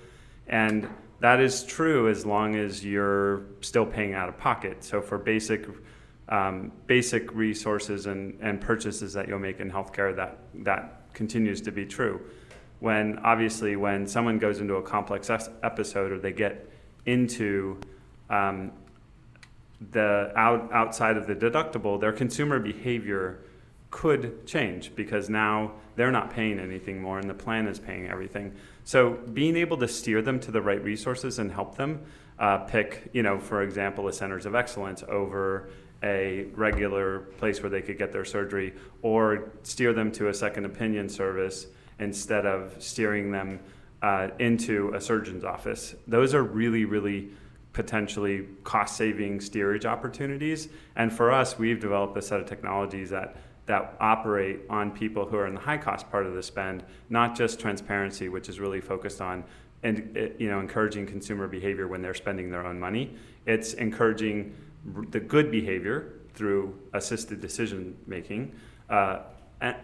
And 0.47 0.89
that 1.21 1.41
is 1.41 1.65
true 1.65 2.09
as 2.09 2.27
long 2.27 2.55
as 2.55 2.85
you're 2.85 3.43
still 3.61 3.87
paying 3.87 4.15
out 4.15 4.29
of 4.29 4.39
pocket. 4.39 4.85
So 4.85 5.01
for 5.01 5.19
basic 5.19 5.67
um, 6.29 6.73
basic 6.87 7.35
resources 7.35 8.07
and, 8.07 8.39
and 8.41 8.61
purchases 8.61 9.13
that 9.13 9.29
you'll 9.29 9.39
make 9.39 9.61
in 9.61 9.71
healthcare, 9.71 10.15
that 10.17 10.39
that 10.65 11.13
continues 11.13 11.61
to 11.63 11.73
be 11.73 11.87
true. 11.87 12.21
When 12.81 13.19
obviously 13.19 13.77
when 13.77 14.07
someone 14.07 14.39
goes 14.39 14.61
into 14.61 14.75
a 14.75 14.83
complex 14.83 15.31
episode 15.31 16.13
or 16.13 16.19
they 16.19 16.33
get 16.33 16.69
into 17.07 17.81
um, 18.31 18.73
the 19.93 20.33
out, 20.37 20.73
outside 20.73 21.17
of 21.17 21.27
the 21.27 21.35
deductible, 21.35 22.01
their 22.01 22.13
consumer 22.13 22.59
behavior 22.59 23.44
could 23.95 24.45
change 24.45 24.93
because 24.97 25.31
now 25.31 25.71
they're 25.95 26.11
not 26.11 26.29
paying 26.29 26.59
anything 26.59 27.01
more 27.01 27.21
and 27.21 27.31
the 27.31 27.35
plan 27.35 27.69
is 27.69 27.79
paying 27.79 28.09
everything. 28.09 28.53
So 28.83 29.13
being 29.33 29.55
able 29.55 29.77
to 29.77 29.87
steer 29.87 30.21
them 30.21 30.41
to 30.41 30.51
the 30.51 30.61
right 30.61 30.83
resources 30.83 31.39
and 31.39 31.51
help 31.51 31.77
them 31.77 32.03
uh, 32.41 32.59
pick, 32.59 33.09
you 33.13 33.23
know, 33.23 33.39
for 33.39 33.63
example, 33.63 34.09
a 34.09 34.13
centers 34.13 34.47
of 34.47 34.57
excellence 34.57 35.05
over 35.05 35.71
a 36.03 36.47
regular 36.57 37.21
place 37.39 37.63
where 37.63 37.71
they 37.71 37.81
could 37.81 37.97
get 37.97 38.11
their 38.11 38.25
surgery 38.25 38.75
or 39.03 39.53
steer 39.63 39.93
them 39.93 40.11
to 40.11 40.27
a 40.27 40.35
second 40.35 40.65
opinion 40.65 41.09
service 41.09 41.69
instead 42.01 42.47
of 42.47 42.75
steering 42.83 43.31
them 43.31 43.61
uh, 44.03 44.27
into 44.41 44.93
a 44.95 45.01
surgeon's 45.01 45.45
office. 45.45 45.95
Those 46.09 46.35
are 46.35 46.43
really, 46.43 46.85
really 46.85 47.31
potentially 47.73 48.49
cost 48.65 48.97
saving 48.97 49.41
steerage 49.41 49.87
opportunities. 49.87 50.69
And 50.97 51.13
for 51.13 51.31
us, 51.31 51.57
we've 51.61 51.79
developed 51.79 52.17
a 52.19 52.23
set 52.23 52.41
of 52.41 52.47
technologies 52.47 53.11
that 53.11 53.37
that 53.67 53.97
operate 54.01 54.61
on 54.69 54.91
people 54.91 55.27
who 55.27 55.37
are 55.37 55.47
in 55.47 55.55
the 55.55 55.61
high 55.61 55.79
cost 55.79 56.11
part 56.11 56.27
of 56.27 56.35
the 56.35 56.43
spend, 56.43 56.85
not 57.09 57.35
just 57.35 57.59
transparency, 57.59 58.29
which 58.29 58.49
is 58.49 58.61
really 58.61 58.81
focused 58.81 59.21
on 59.21 59.45
and 59.83 60.17
eh, 60.17 60.29
you 60.39 60.49
know 60.49 60.61
encouraging 60.61 61.07
consumer 61.07 61.47
behavior 61.47 61.87
when 61.87 62.03
they're 62.03 62.15
spending 62.15 62.51
their 62.51 62.67
own 62.67 62.81
money. 62.81 63.15
It's 63.47 63.75
encouraging 63.75 64.55
the 65.11 65.21
good 65.21 65.51
behavior 65.51 66.15
through 66.35 66.79
assisted 66.93 67.41
decision 67.41 67.97
making 68.07 68.55
uh, 68.91 69.21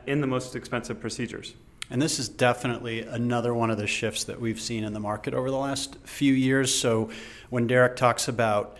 in 0.07 0.21
the 0.21 0.27
most 0.27 0.57
expensive 0.57 1.01
procedures. 1.01 1.55
And 1.91 2.01
this 2.01 2.19
is 2.19 2.29
definitely 2.29 3.01
another 3.01 3.55
one 3.55 3.71
of 3.71 3.79
the 3.79 3.87
shifts 3.87 4.25
that 4.25 4.41
we've 4.41 4.61
seen 4.61 4.85
in 4.85 4.93
the 4.93 5.01
market 5.01 5.35
over 5.35 5.51
the 5.51 5.57
last 5.57 5.97
few 6.05 6.33
years. 6.33 6.73
So 6.75 7.11
when 7.51 7.67
Derek 7.67 7.97
talks 7.97 8.29
about 8.29 8.77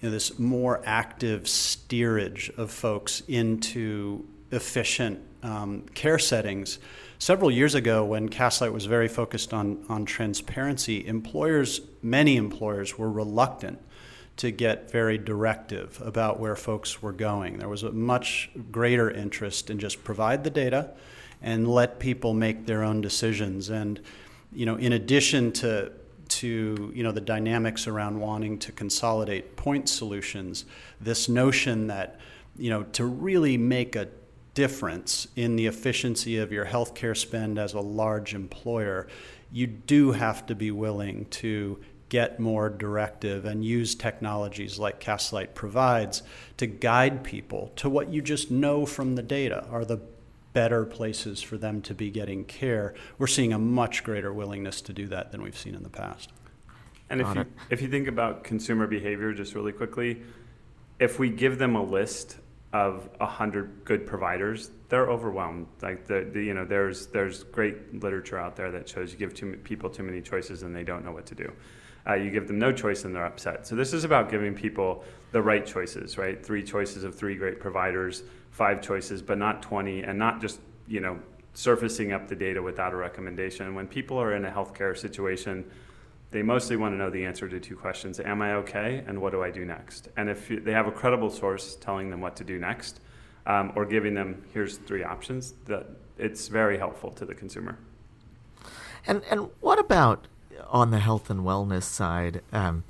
you 0.00 0.08
know, 0.08 0.12
this 0.12 0.38
more 0.38 0.80
active 0.84 1.48
steerage 1.48 2.52
of 2.56 2.70
folks 2.70 3.22
into 3.26 4.26
efficient 4.52 5.20
um, 5.42 5.82
care 5.94 6.18
settings. 6.18 6.78
Several 7.18 7.50
years 7.50 7.74
ago, 7.74 8.04
when 8.04 8.28
Castlight 8.28 8.72
was 8.72 8.86
very 8.86 9.08
focused 9.08 9.52
on, 9.54 9.84
on 9.88 10.04
transparency, 10.04 11.06
employers, 11.06 11.80
many 12.02 12.36
employers, 12.36 12.98
were 12.98 13.10
reluctant 13.10 13.80
to 14.36 14.50
get 14.50 14.90
very 14.90 15.18
directive 15.18 16.00
about 16.04 16.40
where 16.40 16.56
folks 16.56 17.02
were 17.02 17.12
going. 17.12 17.58
There 17.58 17.68
was 17.68 17.82
a 17.82 17.92
much 17.92 18.50
greater 18.70 19.10
interest 19.10 19.70
in 19.70 19.78
just 19.78 20.02
provide 20.04 20.42
the 20.42 20.50
data 20.50 20.90
and 21.42 21.68
let 21.68 21.98
people 21.98 22.34
make 22.34 22.66
their 22.66 22.82
own 22.82 23.00
decisions. 23.00 23.68
And 23.68 24.00
you 24.52 24.66
know, 24.66 24.76
in 24.76 24.92
addition 24.92 25.52
to 25.52 25.92
to 26.28 26.90
you 26.94 27.02
know 27.02 27.12
the 27.12 27.20
dynamics 27.20 27.86
around 27.86 28.18
wanting 28.18 28.58
to 28.58 28.72
consolidate 28.72 29.54
point 29.56 29.88
solutions, 29.88 30.64
this 31.00 31.28
notion 31.28 31.88
that 31.88 32.18
you 32.56 32.70
know 32.70 32.84
to 32.84 33.04
really 33.04 33.58
make 33.58 33.96
a 33.96 34.08
difference 34.54 35.28
in 35.36 35.56
the 35.56 35.66
efficiency 35.66 36.38
of 36.38 36.52
your 36.52 36.66
healthcare 36.66 37.16
spend 37.16 37.58
as 37.58 37.74
a 37.74 37.80
large 37.80 38.34
employer, 38.34 39.06
you 39.50 39.66
do 39.66 40.12
have 40.12 40.46
to 40.46 40.54
be 40.54 40.70
willing 40.70 41.26
to 41.26 41.78
get 42.08 42.38
more 42.38 42.68
directive 42.68 43.46
and 43.46 43.64
use 43.64 43.94
technologies 43.94 44.78
like 44.78 45.00
Castlight 45.00 45.54
provides 45.54 46.22
to 46.58 46.66
guide 46.66 47.24
people 47.24 47.72
to 47.76 47.88
what 47.88 48.08
you 48.10 48.20
just 48.20 48.50
know 48.50 48.84
from 48.84 49.14
the 49.14 49.22
data 49.22 49.66
are 49.70 49.84
the 49.84 49.98
better 50.52 50.84
places 50.84 51.40
for 51.40 51.56
them 51.56 51.80
to 51.80 51.94
be 51.94 52.10
getting 52.10 52.44
care. 52.44 52.92
We're 53.16 53.26
seeing 53.26 53.54
a 53.54 53.58
much 53.58 54.04
greater 54.04 54.30
willingness 54.30 54.82
to 54.82 54.92
do 54.92 55.06
that 55.06 55.32
than 55.32 55.42
we've 55.42 55.56
seen 55.56 55.74
in 55.74 55.82
the 55.82 55.88
past. 55.88 56.30
And 57.08 57.22
if 57.22 57.34
you, 57.34 57.44
if 57.70 57.82
you 57.82 57.88
think 57.88 58.08
about 58.08 58.44
consumer 58.44 58.86
behavior, 58.86 59.32
just 59.32 59.54
really 59.54 59.72
quickly, 59.72 60.22
if 60.98 61.18
we 61.18 61.30
give 61.30 61.58
them 61.58 61.76
a 61.76 61.82
list 61.82 62.36
of 62.72 63.08
a 63.20 63.26
hundred 63.26 63.84
good 63.84 64.06
providers, 64.06 64.70
they're 64.88 65.08
overwhelmed. 65.08 65.66
Like 65.82 66.06
the, 66.06 66.28
the, 66.32 66.42
you 66.42 66.54
know, 66.54 66.64
there's 66.64 67.06
there's 67.08 67.44
great 67.44 68.02
literature 68.02 68.38
out 68.38 68.56
there 68.56 68.70
that 68.70 68.88
shows 68.88 69.12
you 69.12 69.18
give 69.18 69.34
too, 69.34 69.58
people 69.64 69.90
too 69.90 70.02
many 70.02 70.20
choices 70.20 70.62
and 70.62 70.74
they 70.74 70.84
don't 70.84 71.04
know 71.04 71.12
what 71.12 71.26
to 71.26 71.34
do 71.34 71.52
uh, 72.08 72.14
you 72.14 72.30
give 72.30 72.46
them 72.46 72.58
no 72.58 72.72
choice 72.72 73.04
and 73.04 73.14
they're 73.14 73.26
upset. 73.26 73.66
So 73.66 73.76
this 73.76 73.92
is 73.92 74.04
about 74.04 74.30
giving 74.30 74.54
people 74.54 75.04
the 75.30 75.40
right 75.40 75.64
choices, 75.64 76.18
right? 76.18 76.44
Three 76.44 76.62
choices 76.62 77.04
of 77.04 77.14
three 77.14 77.36
great 77.36 77.60
providers, 77.60 78.24
five 78.50 78.82
choices, 78.82 79.22
but 79.22 79.38
not 79.38 79.62
20, 79.62 80.02
and 80.02 80.18
not 80.18 80.40
just, 80.40 80.60
you 80.88 81.00
know, 81.00 81.18
surfacing 81.54 82.12
up 82.12 82.28
the 82.28 82.34
data 82.34 82.60
without 82.60 82.92
a 82.92 82.96
recommendation. 82.96 83.74
When 83.74 83.86
people 83.86 84.18
are 84.18 84.34
in 84.34 84.44
a 84.44 84.50
healthcare 84.50 84.96
situation, 84.96 85.64
they 86.32 86.42
mostly 86.42 86.76
want 86.76 86.94
to 86.94 86.96
know 86.96 87.10
the 87.10 87.24
answer 87.24 87.48
to 87.48 87.60
two 87.60 87.76
questions 87.76 88.18
Am 88.18 88.42
I 88.42 88.54
okay? 88.54 89.04
And 89.06 89.20
what 89.20 89.32
do 89.32 89.42
I 89.42 89.50
do 89.50 89.64
next? 89.64 90.08
And 90.16 90.28
if 90.28 90.48
they 90.48 90.72
have 90.72 90.86
a 90.86 90.92
credible 90.92 91.30
source 91.30 91.76
telling 91.76 92.10
them 92.10 92.20
what 92.20 92.36
to 92.36 92.44
do 92.44 92.58
next, 92.58 93.00
um, 93.46 93.72
or 93.76 93.84
giving 93.84 94.14
them, 94.14 94.44
here's 94.52 94.78
three 94.78 95.04
options, 95.04 95.54
that 95.66 95.86
it's 96.18 96.48
very 96.48 96.78
helpful 96.78 97.10
to 97.12 97.24
the 97.24 97.34
consumer. 97.34 97.78
And, 99.06 99.22
and 99.30 99.50
what 99.60 99.78
about 99.78 100.26
on 100.68 100.90
the 100.90 101.00
health 101.00 101.28
and 101.28 101.40
wellness 101.40 101.82
side, 101.82 102.40
um, 102.52 102.84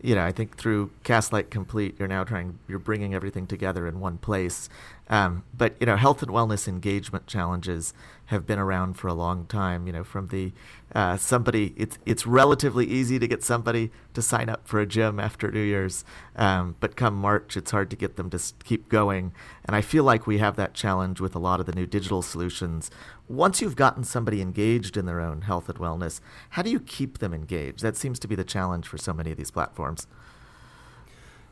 you 0.00 0.14
know, 0.14 0.24
I 0.24 0.30
think 0.30 0.56
through 0.56 0.90
Castlight 1.04 1.50
Complete, 1.50 1.96
you're 1.98 2.08
now 2.08 2.22
trying, 2.22 2.58
you're 2.68 2.78
bringing 2.78 3.14
everything 3.14 3.46
together 3.46 3.86
in 3.86 3.98
one 3.98 4.18
place. 4.18 4.68
Um, 5.08 5.44
but 5.56 5.74
you 5.80 5.86
know, 5.86 5.96
health 5.96 6.22
and 6.22 6.30
wellness 6.30 6.68
engagement 6.68 7.26
challenges 7.26 7.94
have 8.26 8.46
been 8.46 8.58
around 8.58 8.94
for 8.94 9.08
a 9.08 9.14
long 9.14 9.46
time. 9.46 9.86
You 9.86 9.92
know, 9.92 10.04
from 10.04 10.28
the 10.28 10.52
uh, 10.96 11.14
somebody, 11.18 11.74
it's 11.76 11.98
it's 12.06 12.26
relatively 12.26 12.86
easy 12.86 13.18
to 13.18 13.28
get 13.28 13.44
somebody 13.44 13.90
to 14.14 14.22
sign 14.22 14.48
up 14.48 14.66
for 14.66 14.80
a 14.80 14.86
gym 14.86 15.20
after 15.20 15.50
New 15.50 15.60
Year's, 15.60 16.06
um, 16.36 16.74
but 16.80 16.96
come 16.96 17.14
March, 17.14 17.54
it's 17.54 17.70
hard 17.70 17.90
to 17.90 17.96
get 17.96 18.16
them 18.16 18.30
to 18.30 18.40
keep 18.64 18.88
going. 18.88 19.34
And 19.66 19.76
I 19.76 19.82
feel 19.82 20.04
like 20.04 20.26
we 20.26 20.38
have 20.38 20.56
that 20.56 20.72
challenge 20.72 21.20
with 21.20 21.34
a 21.34 21.38
lot 21.38 21.60
of 21.60 21.66
the 21.66 21.72
new 21.72 21.84
digital 21.84 22.22
solutions. 22.22 22.90
Once 23.28 23.60
you've 23.60 23.76
gotten 23.76 24.04
somebody 24.04 24.40
engaged 24.40 24.96
in 24.96 25.04
their 25.04 25.20
own 25.20 25.42
health 25.42 25.68
and 25.68 25.78
wellness, 25.78 26.20
how 26.50 26.62
do 26.62 26.70
you 26.70 26.80
keep 26.80 27.18
them 27.18 27.34
engaged? 27.34 27.82
That 27.82 27.98
seems 27.98 28.18
to 28.20 28.26
be 28.26 28.34
the 28.34 28.44
challenge 28.44 28.88
for 28.88 28.96
so 28.96 29.12
many 29.12 29.30
of 29.30 29.36
these 29.36 29.50
platforms. 29.50 30.06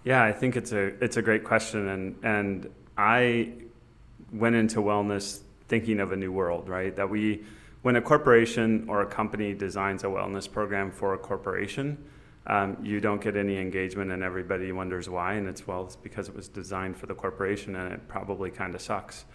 Yeah, 0.05 0.23
I 0.23 0.33
think 0.33 0.57
it's 0.57 0.73
a 0.73 0.87
it's 1.05 1.19
a 1.19 1.23
great 1.23 1.45
question, 1.45 1.89
and 1.89 2.17
and 2.23 2.71
I 2.97 3.53
went 4.33 4.57
into 4.57 4.81
wellness 4.81 5.41
thinking 5.69 6.01
of 6.01 6.13
a 6.13 6.17
new 6.17 6.33
world, 6.33 6.67
right? 6.67 6.97
That 6.97 7.11
we, 7.11 7.45
when 7.85 7.97
a 7.97 8.00
corporation 8.00 8.87
or 8.88 9.03
a 9.03 9.07
company 9.07 9.53
designs 9.53 10.05
a 10.05 10.07
wellness 10.07 10.50
program 10.50 10.91
for 10.91 11.12
a 11.12 11.19
corporation, 11.19 12.03
um, 12.47 12.79
you 12.83 12.99
don't 12.99 13.21
get 13.21 13.37
any 13.37 13.59
engagement 13.59 14.11
and 14.11 14.23
everybody 14.23 14.73
wonders 14.73 15.07
why. 15.07 15.35
And 15.35 15.47
it's, 15.47 15.67
well, 15.67 15.85
it's 15.85 15.95
because 15.95 16.31
it 16.31 16.35
was 16.35 16.49
designed 16.49 16.97
for 16.97 17.05
the 17.05 17.14
corporation 17.14 17.76
and 17.76 17.93
it 17.93 18.09
probably 18.09 18.50
kind 18.50 18.75
of 18.75 18.81
sucks. 18.81 19.26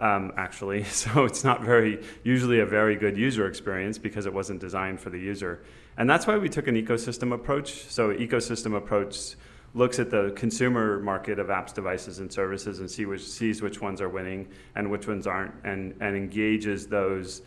Um, 0.00 0.32
actually, 0.38 0.84
so 1.02 1.26
it's 1.26 1.44
not 1.44 1.62
very 1.62 2.02
usually 2.22 2.60
a 2.60 2.66
very 2.66 2.96
good 2.96 3.18
user 3.18 3.46
experience 3.46 3.98
because 3.98 4.24
it 4.24 4.32
wasn't 4.32 4.60
designed 4.60 5.00
for 5.00 5.10
the 5.10 5.18
user, 5.18 5.60
and 5.98 6.08
that's 6.08 6.24
why 6.26 6.38
we 6.38 6.48
took 6.48 6.68
an 6.68 6.76
ecosystem 6.76 7.34
approach. 7.34 7.72
So 7.90 8.14
ecosystem 8.14 8.76
approach 8.76 9.34
looks 9.74 9.98
at 9.98 10.08
the 10.08 10.32
consumer 10.36 11.00
market 11.00 11.38
of 11.38 11.48
apps, 11.48 11.74
devices, 11.74 12.20
and 12.20 12.32
services 12.32 12.78
and 12.78 12.90
see 12.90 13.04
which, 13.04 13.28
sees 13.28 13.60
which 13.60 13.80
ones 13.82 14.00
are 14.00 14.08
winning 14.08 14.48
and 14.76 14.88
which 14.90 15.08
ones 15.08 15.26
aren't, 15.26 15.52
and, 15.64 15.94
and 16.00 16.16
engages 16.16 16.86
those 16.86 17.42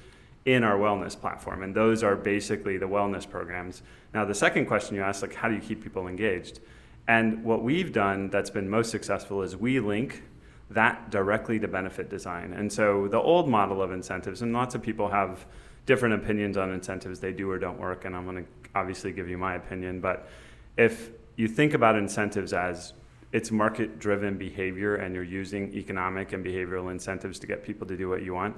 in 0.46 0.64
our 0.64 0.78
wellness 0.78 1.20
platform. 1.20 1.64
And 1.64 1.76
those 1.76 2.04
are 2.04 2.16
basically 2.16 2.78
the 2.78 2.88
wellness 2.88 3.30
programs. 3.30 3.84
Now, 4.14 4.26
the 4.26 4.36
second 4.36 4.66
question 4.66 4.96
you 4.96 5.04
asked, 5.04 5.22
like, 5.22 5.36
how 5.36 5.48
do 5.48 5.56
you 5.56 5.62
keep 5.62 5.84
people 5.84 6.08
engaged? 6.08 6.60
And 7.08 7.44
what 7.44 7.64
we've 7.64 7.92
done 7.92 8.30
that's 8.30 8.50
been 8.50 8.70
most 8.70 8.92
successful 8.92 9.42
is 9.42 9.56
we 9.56 9.80
link 9.80 10.24
that 10.70 11.10
directly 11.12 11.60
to 11.60 11.68
benefit 11.68 12.10
design. 12.10 12.54
And 12.54 12.72
so 12.72 13.08
the 13.08 13.20
old 13.20 13.50
model 13.50 13.82
of 13.82 13.92
incentives, 13.92 14.42
and 14.42 14.54
lots 14.54 14.74
of 14.74 14.82
people 14.82 15.10
have 15.10 15.46
different 15.86 16.16
opinions 16.16 16.58
on 16.58 16.72
incentives, 16.72 17.20
they 17.20 17.34
do 17.34 17.50
or 17.50 17.60
don't 17.60 17.80
work, 17.80 18.06
and 18.06 18.16
I'm 18.16 18.26
going 18.26 18.46
to 18.46 18.50
obviously 18.74 19.12
give 19.12 19.28
you 19.28 19.38
my 19.38 19.56
opinion, 19.56 20.00
but 20.00 20.30
if 20.78 21.12
you 21.36 21.48
think 21.48 21.74
about 21.74 21.98
incentives 21.98 22.54
as 22.54 22.94
it's 23.32 23.52
market 23.52 24.00
driven 24.00 24.38
behavior 24.38 24.96
and 24.96 25.16
you're 25.16 25.24
using 25.24 25.74
economic 25.74 26.34
and 26.34 26.44
behavioral 26.46 26.92
incentives 26.92 27.40
to 27.40 27.48
get 27.48 27.64
people 27.64 27.88
to 27.88 27.96
do 27.96 28.10
what 28.10 28.24
you 28.24 28.34
want. 28.34 28.56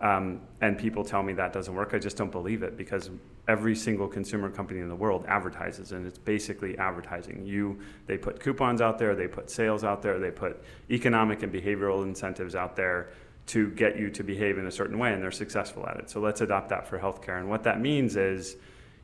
Um, 0.00 0.40
and 0.60 0.76
people 0.76 1.04
tell 1.04 1.22
me 1.22 1.32
that 1.34 1.52
doesn't 1.52 1.74
work. 1.74 1.90
I 1.94 1.98
just 1.98 2.16
don't 2.16 2.32
believe 2.32 2.62
it 2.62 2.76
because 2.76 3.10
every 3.46 3.76
single 3.76 4.08
consumer 4.08 4.50
company 4.50 4.80
in 4.80 4.88
the 4.88 4.96
world 4.96 5.24
advertises, 5.28 5.92
and 5.92 6.06
it's 6.06 6.18
basically 6.18 6.76
advertising. 6.78 7.46
You, 7.46 7.78
they 8.06 8.18
put 8.18 8.40
coupons 8.40 8.80
out 8.80 8.98
there, 8.98 9.14
they 9.14 9.28
put 9.28 9.50
sales 9.50 9.84
out 9.84 10.02
there, 10.02 10.18
they 10.18 10.30
put 10.30 10.62
economic 10.90 11.42
and 11.42 11.52
behavioral 11.52 12.02
incentives 12.02 12.54
out 12.54 12.76
there 12.76 13.10
to 13.46 13.70
get 13.72 13.98
you 13.98 14.10
to 14.10 14.24
behave 14.24 14.58
in 14.58 14.66
a 14.66 14.70
certain 14.70 14.98
way, 14.98 15.12
and 15.12 15.22
they're 15.22 15.30
successful 15.30 15.86
at 15.86 15.96
it. 15.98 16.10
So 16.10 16.20
let's 16.20 16.40
adopt 16.40 16.70
that 16.70 16.86
for 16.86 16.98
healthcare. 16.98 17.38
And 17.38 17.48
what 17.48 17.62
that 17.64 17.80
means 17.80 18.16
is 18.16 18.56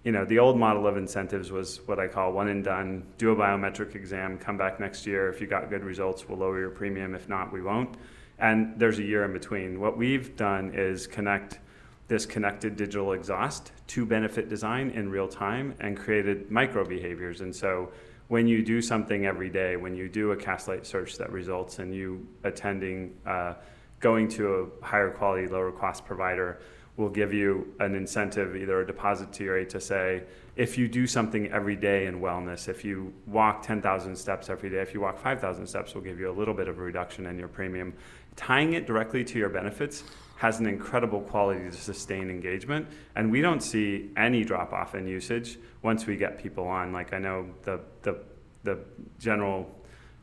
you 0.05 0.12
know, 0.12 0.24
the 0.24 0.38
old 0.38 0.59
model 0.59 0.87
of 0.87 0.96
incentives 0.96 1.53
was 1.53 1.87
what 1.87 1.98
I 1.98 2.09
call 2.09 2.33
one 2.33 2.48
and 2.48 2.64
done. 2.64 3.05
Do 3.18 3.33
a 3.33 3.37
biometric 3.37 3.94
exam, 3.94 4.38
come 4.38 4.57
back 4.57 4.81
next 4.81 5.07
year. 5.07 5.29
If 5.29 5.40
you 5.40 5.46
got 5.46 5.68
good 5.68 5.85
results, 5.85 6.26
we'll 6.26 6.38
lower 6.38 6.59
your 6.59 6.70
premium. 6.70 7.14
If 7.14 7.29
not, 7.29 7.53
we 7.53 7.61
won't. 7.61 7.96
And 8.40 8.79
there's 8.79 8.98
a 8.98 9.03
year 9.03 9.24
in 9.24 9.33
between. 9.33 9.79
What 9.81 9.96
we've 9.96 10.35
done 10.37 10.72
is 10.74 11.07
connect 11.07 11.61
this 12.09 12.26
connected 12.26 12.76
digital 12.76 13.12
exhaust 13.12 13.70
to 13.87 14.05
benefit 14.05 14.48
design 14.48 14.90
in 14.90 15.09
real 15.09 15.29
time 15.29 15.74
and 15.79 15.96
created 15.96 16.50
micro 16.50 16.85
behaviors. 16.85 17.40
And 17.40 17.55
so 17.55 17.92
when 18.26 18.48
you 18.48 18.64
do 18.64 18.83
something 18.83 19.26
every 19.26 19.48
day, 19.48 19.76
when 19.76 19.94
you 19.94 20.09
do 20.09 20.33
a 20.33 20.37
Castlight 20.37 20.85
search 20.85 21.18
that 21.18 21.31
results 21.31 21.79
in 21.79 21.92
you 21.92 22.26
attending, 22.42 23.14
uh, 23.26 23.55
going 24.00 24.26
to 24.29 24.72
a 24.83 24.85
higher 24.85 25.11
quality, 25.11 25.46
lower 25.46 25.70
cost 25.70 26.05
provider, 26.05 26.61
will 26.96 27.09
give 27.09 27.33
you 27.33 27.72
an 27.79 27.94
incentive, 27.94 28.57
either 28.57 28.81
a 28.81 28.87
depository 28.87 29.64
to 29.66 29.81
say, 29.81 30.24
if 30.61 30.77
you 30.77 30.87
do 30.87 31.07
something 31.07 31.51
every 31.51 31.75
day 31.75 32.05
in 32.05 32.20
wellness, 32.20 32.68
if 32.68 32.85
you 32.85 33.14
walk 33.27 33.62
10,000 33.62 34.14
steps 34.14 34.51
every 34.51 34.68
day, 34.68 34.83
if 34.83 34.92
you 34.92 35.01
walk 35.01 35.18
5,000 35.18 35.66
steps, 35.66 35.94
we'll 35.94 36.05
give 36.05 36.20
you 36.20 36.31
a 36.31 36.37
little 36.37 36.53
bit 36.53 36.68
of 36.68 36.79
a 36.79 36.83
reduction 36.83 37.25
in 37.25 37.38
your 37.38 37.49
premium. 37.49 37.94
Tying 38.37 38.75
it 38.75 38.87
directly 38.87 39.25
to 39.25 39.38
your 39.38 39.49
benefits 39.49 40.05
has 40.37 40.61
an 40.61 40.66
incredible 40.66 41.23
quality 41.23 41.64
to 41.70 41.73
sustain 41.73 42.29
engagement, 42.29 42.87
and 43.16 43.31
we 43.31 43.40
don't 43.40 43.62
see 43.62 44.11
any 44.18 44.44
drop 44.44 44.75
off 44.75 44.94
in 44.94 45.07
usage 45.07 45.59
once 45.81 46.07
we 46.07 46.14
get 46.14 46.37
people 46.37 46.68
on. 46.68 46.92
Like 46.92 47.14
I 47.14 47.18
know 47.18 47.46
the 47.62 47.81
the 48.03 48.18
the 48.62 48.81
general 49.18 49.70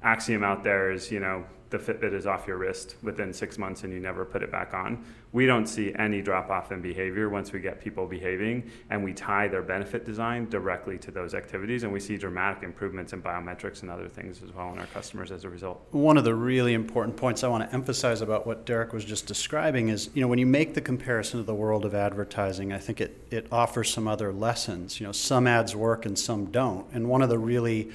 axiom 0.04 0.44
out 0.44 0.64
there 0.64 0.92
is, 0.92 1.12
you 1.12 1.20
know, 1.20 1.46
the 1.70 1.78
Fitbit 1.78 2.14
is 2.14 2.26
off 2.26 2.48
your 2.48 2.58
wrist 2.58 2.96
within 3.02 3.34
six 3.34 3.58
months 3.58 3.84
and 3.84 3.92
you 3.92 4.00
never 4.00 4.24
put 4.24 4.42
it 4.42 4.52
back 4.52 4.74
on. 4.74 5.04
We 5.34 5.46
don't 5.46 5.68
see 5.68 5.94
any 5.96 6.22
drop 6.22 6.50
off 6.50 6.72
in 6.72 6.82
behavior 6.82 7.28
once 7.28 7.52
we 7.52 7.60
get 7.60 7.82
people 7.82 8.08
behaving 8.08 8.72
and 8.90 9.04
we 9.04 9.14
tie 9.14 9.50
their 9.50 9.62
benefit 9.62 10.06
design 10.06 10.50
directly 10.50 10.98
to 11.00 11.12
those 11.12 11.34
activities. 11.34 11.84
And 11.84 11.92
we 11.92 12.00
see 12.00 12.18
dramatic 12.18 12.64
improvements 12.64 13.12
in 13.12 13.22
biometrics 13.22 13.82
and 13.82 13.92
other 13.92 14.08
things 14.08 14.42
as 14.42 14.54
well 14.54 14.72
in 14.72 14.80
our 14.80 14.86
customers 14.88 15.30
as 15.32 15.44
a 15.44 15.50
result. 15.50 15.86
One 15.92 16.18
of 16.18 16.24
the 16.24 16.34
really 16.34 16.74
important 16.74 17.18
points 17.18 17.44
I 17.44 17.50
want 17.50 17.70
to 17.70 17.76
emphasize 17.76 18.22
about 18.22 18.48
what 18.48 18.66
Derek 18.66 18.94
was 18.94 19.04
just 19.04 19.28
describing 19.28 19.90
is, 19.90 20.10
you 20.14 20.22
know, 20.22 20.30
when 20.30 20.40
you 20.40 20.46
make 20.46 20.74
the 20.74 20.82
comparison 20.82 21.40
to 21.42 21.46
the 21.46 21.56
world 21.56 21.84
of 21.84 21.94
advertising, 21.94 22.72
I 22.72 22.78
think 22.78 23.02
it, 23.02 23.28
it 23.30 23.48
offers 23.52 23.90
some 23.90 24.08
other 24.08 24.32
lessons. 24.32 25.02
You 25.02 25.08
know, 25.08 25.12
some 25.12 25.48
ads 25.48 25.76
work 25.76 26.06
and 26.06 26.18
some 26.18 26.46
don't. 26.46 26.88
And 26.94 27.10
one 27.10 27.22
of 27.22 27.28
the 27.28 27.40
really 27.40 27.92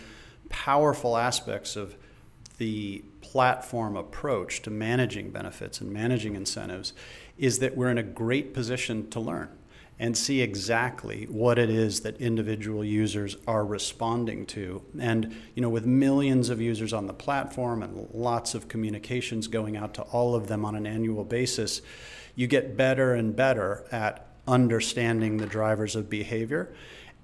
powerful 0.51 1.17
aspects 1.17 1.77
of 1.77 1.97
the 2.59 3.03
platform 3.33 3.97
approach 3.97 4.61
to 4.61 4.71
managing 4.71 5.31
benefits 5.31 5.81
and 5.81 5.91
managing 5.91 6.35
incentives 6.35 6.93
is 7.39 7.61
that 7.61 7.75
we're 7.75 7.89
in 7.89 7.97
a 7.97 8.03
great 8.03 8.53
position 8.53 9.09
to 9.09 9.19
learn 9.19 9.49
and 9.99 10.15
see 10.15 10.43
exactly 10.43 11.25
what 11.31 11.59
it 11.59 11.71
is 11.71 12.01
that 12.01 12.15
individual 12.21 12.85
users 12.85 13.39
are 13.47 13.65
responding 13.65 14.45
to. 14.45 14.83
And 15.01 15.35
you 15.55 15.63
know, 15.63 15.71
with 15.71 15.87
millions 15.87 16.51
of 16.51 16.61
users 16.61 16.93
on 16.93 17.07
the 17.07 17.15
platform 17.15 17.83
and 17.83 18.07
lots 18.13 18.55
of 18.55 18.69
communications 18.69 19.47
going 19.47 19.79
out 19.79 19.95
to 19.95 20.03
all 20.03 20.35
of 20.35 20.49
them 20.49 20.63
on 20.67 20.75
an 20.75 20.87
annual 20.87 21.25
basis, 21.25 21.81
you 22.35 22.47
get 22.47 22.77
better 22.77 23.15
and 23.15 23.35
better 23.35 23.87
at 23.91 24.27
understanding 24.47 25.39
the 25.39 25.47
drivers 25.47 25.97
of 25.97 26.11
behavior 26.11 26.75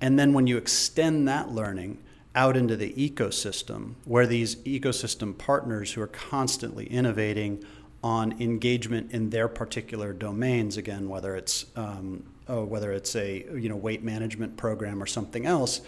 And 0.00 0.18
then 0.18 0.32
when 0.32 0.46
you 0.46 0.56
extend 0.56 1.28
that 1.28 1.50
learning 1.50 1.98
out 2.38 2.57
into 2.57 2.77
the 2.77 2.92
ecosystem, 2.92 3.94
where 4.05 4.24
these 4.24 4.55
ecosystem 4.59 5.37
partners 5.37 5.92
who 5.92 6.01
are 6.01 6.07
constantly 6.07 6.87
innovating 6.87 7.64
on 8.01 8.40
engagement 8.40 9.11
in 9.11 9.31
their 9.31 9.48
particular 9.48 10.12
domains, 10.12 10.77
again, 10.77 11.09
whether 11.09 11.35
it's 11.35 11.66
um, 11.74 12.22
oh, 12.46 12.62
whether 12.62 12.92
it's 12.92 13.16
a 13.16 13.44
you 13.57 13.68
know 13.68 13.74
weight 13.74 14.05
management 14.05 14.57
program 14.57 15.03
or 15.03 15.07
something 15.07 15.46
else, 15.46 15.81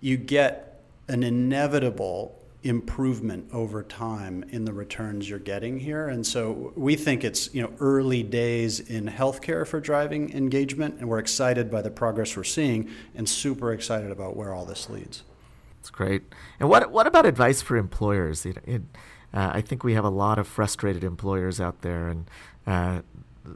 you 0.00 0.16
get 0.16 0.84
an 1.08 1.24
inevitable 1.24 2.40
improvement 2.62 3.48
over 3.52 3.82
time 3.82 4.44
in 4.50 4.64
the 4.64 4.72
returns 4.72 5.28
you're 5.28 5.40
getting 5.40 5.80
here. 5.80 6.06
And 6.06 6.24
so 6.24 6.72
we 6.76 6.94
think 6.94 7.24
it's 7.24 7.52
you 7.52 7.60
know 7.60 7.72
early 7.80 8.22
days 8.22 8.78
in 8.78 9.08
healthcare 9.08 9.66
for 9.66 9.80
driving 9.80 10.32
engagement, 10.32 11.00
and 11.00 11.08
we're 11.08 11.18
excited 11.18 11.72
by 11.72 11.82
the 11.82 11.90
progress 11.90 12.36
we're 12.36 12.44
seeing, 12.44 12.88
and 13.16 13.28
super 13.28 13.72
excited 13.72 14.12
about 14.12 14.36
where 14.36 14.54
all 14.54 14.64
this 14.64 14.88
leads. 14.88 15.24
That's 15.88 15.96
great. 15.96 16.22
And 16.60 16.68
what 16.68 16.90
what 16.90 17.06
about 17.06 17.24
advice 17.24 17.62
for 17.62 17.78
employers? 17.78 18.44
It, 18.44 18.58
it, 18.66 18.82
uh, 19.32 19.52
I 19.54 19.62
think 19.62 19.82
we 19.82 19.94
have 19.94 20.04
a 20.04 20.10
lot 20.10 20.38
of 20.38 20.46
frustrated 20.46 21.02
employers 21.02 21.62
out 21.62 21.80
there, 21.80 22.08
and 22.08 22.30
uh, 22.66 23.00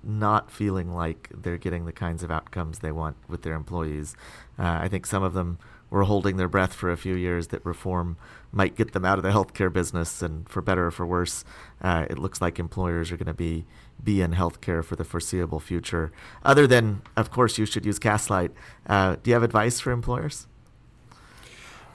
not 0.03 0.51
feeling 0.51 0.95
like 0.95 1.29
they're 1.35 1.59
getting 1.59 1.85
the 1.85 1.93
kinds 1.93 2.23
of 2.23 2.31
outcomes 2.31 2.79
they 2.79 2.91
want 2.91 3.17
with 3.29 3.43
their 3.43 3.53
employees. 3.53 4.17
Uh, 4.59 4.79
I 4.81 4.89
think 4.89 5.05
some 5.05 5.23
of 5.23 5.35
them 5.35 5.59
were 5.91 6.05
holding 6.05 6.39
their 6.39 6.49
breath 6.49 6.73
for 6.73 6.91
a 6.91 6.97
few 6.97 7.15
years 7.15 7.49
that 7.49 7.67
reform 7.67 8.17
might 8.51 8.77
get 8.77 8.93
them 8.93 9.05
out 9.05 9.19
of 9.19 9.25
the 9.25 9.31
healthcare 9.31 9.71
business, 9.71 10.23
and 10.23 10.49
for 10.49 10.63
better 10.63 10.87
or 10.87 10.91
for 10.91 11.05
worse, 11.05 11.45
uh, 11.83 12.07
it 12.09 12.19
looks 12.19 12.41
like 12.41 12.59
employers 12.59 13.13
are 13.13 13.19
going 13.19 13.27
to 13.27 13.35
be 13.35 13.67
be 14.03 14.23
in 14.23 14.33
healthcare 14.33 14.83
for 14.83 14.97
the 14.97 15.05
foreseeable 15.05 15.61
future. 15.61 16.11
Other 16.43 16.67
than, 16.67 17.03
of 17.15 17.31
course, 17.31 17.59
you 17.59 17.67
should 17.67 17.85
use 17.85 17.99
Castlight. 17.99 18.53
Uh, 18.87 19.17
do 19.23 19.31
you 19.31 19.35
have 19.35 19.43
advice 19.43 19.81
for 19.81 19.93
employers? 19.93 20.47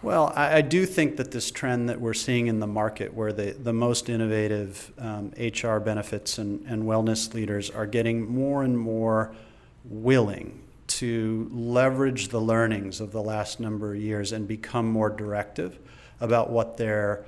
Well, 0.07 0.31
I, 0.37 0.59
I, 0.59 0.61
do 0.61 0.85
think 0.85 1.17
that 1.17 1.31
this 1.31 1.51
trend 1.51 1.89
that 1.89 1.99
we're 1.99 2.13
seeing 2.13 2.47
in 2.47 2.61
the 2.61 2.65
market, 2.65 3.13
where 3.13 3.33
the, 3.33 3.51
the 3.51 3.73
most 3.73 4.07
innovative 4.07 4.93
um, 4.97 5.33
HR 5.37 5.79
benefits 5.79 6.37
and, 6.37 6.65
and 6.65 6.83
wellness 6.83 7.33
leaders 7.33 7.69
are 7.69 7.85
getting 7.85 8.25
more 8.25 8.63
and 8.63 8.79
more 8.79 9.35
willing 9.83 10.61
to 10.87 11.49
leverage 11.51 12.29
the 12.29 12.39
learnings 12.39 13.01
of 13.01 13.11
the 13.11 13.21
last 13.21 13.59
number 13.59 13.95
of 13.95 13.99
years 13.99 14.31
and 14.31 14.47
become 14.47 14.89
more 14.89 15.09
directive 15.09 15.77
about 16.21 16.51
what 16.51 16.77
their 16.77 17.25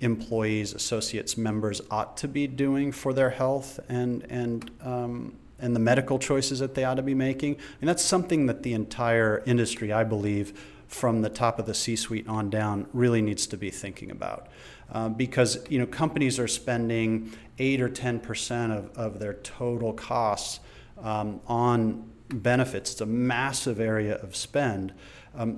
employees, 0.00 0.72
associates, 0.72 1.36
members 1.36 1.82
ought 1.90 2.16
to 2.16 2.28
be 2.28 2.46
doing 2.46 2.92
for 2.92 3.12
their 3.12 3.28
health 3.28 3.78
and, 3.90 4.24
and, 4.30 4.70
um, 4.80 5.34
and 5.58 5.76
the 5.76 5.80
medical 5.80 6.18
choices 6.18 6.60
that 6.60 6.74
they 6.74 6.84
ought 6.84 6.94
to 6.94 7.02
be 7.02 7.14
making. 7.14 7.58
And 7.82 7.90
that's 7.90 8.02
something 8.02 8.46
that 8.46 8.62
the 8.62 8.72
entire 8.72 9.42
industry, 9.44 9.92
I 9.92 10.04
believe, 10.04 10.58
from 10.92 11.22
the 11.22 11.30
top 11.30 11.58
of 11.58 11.66
the 11.66 11.74
C-suite 11.74 12.28
on 12.28 12.50
down 12.50 12.86
really 12.92 13.22
needs 13.22 13.46
to 13.46 13.56
be 13.56 13.70
thinking 13.70 14.10
about. 14.10 14.48
Uh, 14.92 15.08
because 15.08 15.58
you 15.70 15.78
know 15.78 15.86
companies 15.86 16.38
are 16.38 16.48
spending 16.48 17.32
eight 17.58 17.80
or 17.80 17.88
ten 17.88 18.20
percent 18.20 18.72
of, 18.72 18.90
of 18.96 19.18
their 19.18 19.34
total 19.34 19.94
costs 19.94 20.60
um, 21.02 21.40
on 21.46 22.10
benefits. 22.28 22.92
It's 22.92 23.00
a 23.00 23.06
massive 23.06 23.80
area 23.80 24.16
of 24.16 24.36
spend. 24.36 24.92
Um, 25.34 25.56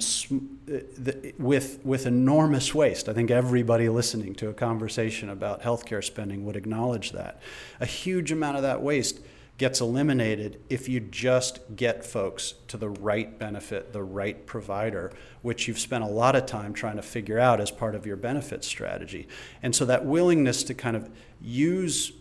uh, 0.72 0.78
with 1.36 1.80
with 1.82 2.06
enormous 2.06 2.72
waste. 2.72 3.08
I 3.08 3.12
think 3.12 3.32
everybody 3.32 3.88
listening 3.88 4.36
to 4.36 4.48
a 4.48 4.54
conversation 4.54 5.28
about 5.28 5.62
healthcare 5.62 6.04
spending 6.04 6.44
would 6.44 6.54
acknowledge 6.54 7.10
that. 7.10 7.40
A 7.80 7.86
huge 7.86 8.30
amount 8.30 8.56
of 8.56 8.62
that 8.62 8.82
waste 8.82 9.18
gets 9.56 9.80
eliminated 9.80 10.60
if 10.68 10.88
you 10.88 10.98
just 10.98 11.60
get 11.76 12.04
folks 12.04 12.54
to 12.66 12.76
the 12.76 12.88
right 12.88 13.38
benefit, 13.38 13.92
the 13.92 14.02
right 14.02 14.46
provider, 14.46 15.12
which 15.42 15.68
you've 15.68 15.78
spent 15.78 16.02
a 16.02 16.08
lot 16.08 16.34
of 16.34 16.44
time 16.44 16.72
trying 16.72 16.96
to 16.96 17.02
figure 17.02 17.38
out 17.38 17.60
as 17.60 17.70
part 17.70 17.94
of 17.94 18.04
your 18.04 18.16
benefit 18.16 18.64
strategy. 18.64 19.28
And 19.62 19.74
so 19.74 19.84
that 19.84 20.04
willingness 20.04 20.64
to 20.64 20.74
kind 20.74 20.96
of 20.96 21.08
use 21.40 22.12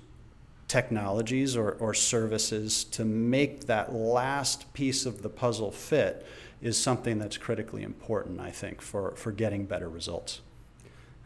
technologies 0.67 1.58
or, 1.58 1.72
or 1.74 1.93
services 1.93 2.84
to 2.84 3.04
make 3.04 3.65
that 3.65 3.93
last 3.93 4.72
piece 4.74 5.06
of 5.06 5.22
the 5.24 5.30
puzzle 5.30 5.72
fit 5.72 6.26
is 6.62 6.78
something 6.78 7.17
that's 7.17 7.38
critically 7.38 7.84
important, 7.84 8.39
I 8.39 8.52
think, 8.52 8.82
for, 8.82 9.15
for 9.15 9.32
getting 9.32 9.65
better 9.65 9.89
results. 9.89 10.41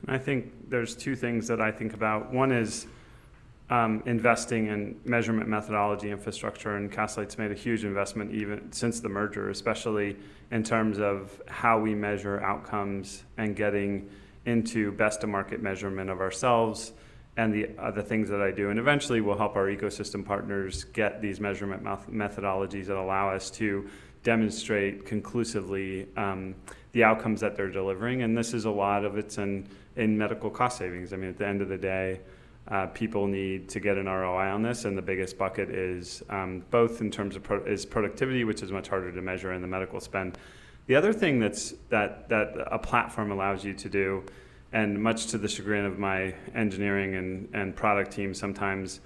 And 0.02 0.16
I 0.16 0.20
think 0.20 0.70
there's 0.70 0.96
two 0.96 1.16
things 1.16 1.48
that 1.48 1.62
I 1.62 1.72
think 1.72 1.94
about. 1.94 2.32
One 2.32 2.52
is 2.52 2.88
um, 3.70 4.02
investing 4.06 4.68
in 4.68 5.00
measurement 5.04 5.50
methodology 5.50 6.10
infrastructure, 6.10 6.78
and 6.78 6.92
Castlight's 6.92 7.38
made 7.38 7.52
a 7.52 7.56
huge 7.56 7.84
investment 7.84 8.34
even 8.34 8.72
since 8.72 9.00
the 9.00 9.10
merger, 9.10 9.50
especially 9.50 10.16
in 10.52 10.64
terms 10.64 11.00
of 11.00 11.42
how 11.48 11.80
we 11.80 11.94
measure 11.94 12.42
outcomes 12.42 13.24
and 13.38 13.56
getting 13.56 14.10
into 14.46 14.92
best 14.94 15.24
of 15.24 15.30
market 15.30 15.62
measurement 15.62 16.10
of 16.10 16.22
ourselves 16.22 16.94
and 17.36 17.54
the 17.54 17.70
other 17.78 18.02
things 18.02 18.30
that 18.30 18.42
I 18.42 18.52
do. 18.52 18.70
And 18.70 18.80
eventually, 18.80 19.22
we'll 19.22 19.38
help 19.38 19.56
our 19.56 19.68
ecosystem 19.68 20.26
partners 20.26 20.86
get 20.86 21.22
these 21.22 21.40
measurement 21.40 21.84
methodologies 21.84 22.88
that 22.88 22.98
allow 22.98 23.30
us 23.30 23.52
to 23.52 23.88
demonstrate 24.24 25.06
conclusively 25.06 26.08
um, 26.18 26.56
the 26.94 27.04
outcomes 27.04 27.42
that 27.42 27.56
they're 27.56 27.70
delivering. 27.70 28.24
And 28.24 28.36
this 28.36 28.54
is 28.54 28.66
a 28.66 28.72
lot 28.72 29.06
of 29.06 29.18
it's 29.18 29.38
in, 29.38 29.68
in 29.98 30.18
medical 30.18 30.50
cost 30.50 30.80
savings. 30.80 31.14
I 31.14 31.18
mean, 31.18 31.30
at 31.30 31.38
the 31.38 31.48
end 31.48 31.62
of 31.62 31.70
the 31.70 31.78
day, 31.78 32.22
uh, 32.70 32.88
people 32.88 33.28
need 33.28 33.70
to 33.70 33.80
get 33.80 33.98
an 33.98 34.08
ROI 34.08 34.50
on 34.50 34.62
this, 34.62 34.86
and 34.86 34.98
the 34.98 35.02
biggest 35.02 35.38
bucket 35.38 35.70
is 35.70 36.22
um, 36.30 36.64
both 36.70 37.00
in 37.02 37.10
terms 37.10 37.36
of 37.36 37.44
pro- 37.44 37.64
is 37.64 37.86
productivity, 37.86 38.44
which 38.44 38.62
is 38.62 38.72
much 38.72 38.90
harder 38.90 39.12
to 39.12 39.22
measure, 39.22 39.52
and 39.52 39.64
the 39.64 39.68
medical 39.68 40.00
spend. 40.00 40.38
The 40.88 40.96
other 40.96 41.14
thing 41.14 41.40
that's 41.40 41.74
that 41.90 42.30
that 42.30 42.54
a 42.72 42.80
platform 42.80 43.32
allows 43.32 43.64
you 43.64 43.74
to 43.74 43.90
do, 43.90 44.24
and 44.74 45.02
much 45.02 45.28
to 45.28 45.38
the 45.38 45.48
chagrin 45.48 45.86
of 45.86 45.98
my 45.98 46.36
engineering 46.54 47.16
and, 47.16 47.50
and 47.54 47.76
product 47.76 48.12
team, 48.12 48.34
sometimes 48.34 49.00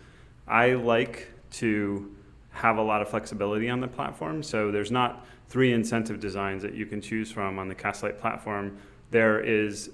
I 0.48 0.74
like 0.74 1.30
to 1.52 2.16
have 2.50 2.78
a 2.78 2.82
lot 2.82 3.02
of 3.02 3.10
flexibility 3.10 3.70
on 3.70 3.80
the 3.80 3.88
platform. 3.88 4.44
So 4.44 4.72
there's 4.72 4.92
not 4.92 5.26
three 5.48 5.72
incentive 5.74 6.20
designs 6.20 6.62
that 6.64 6.74
you 6.74 6.86
can 6.86 7.02
choose 7.02 7.32
from 7.32 7.60
on 7.60 7.68
the 7.68 7.76
Castlight 7.76 8.18
platform. 8.20 8.78
There 9.12 9.40
is 9.40 9.92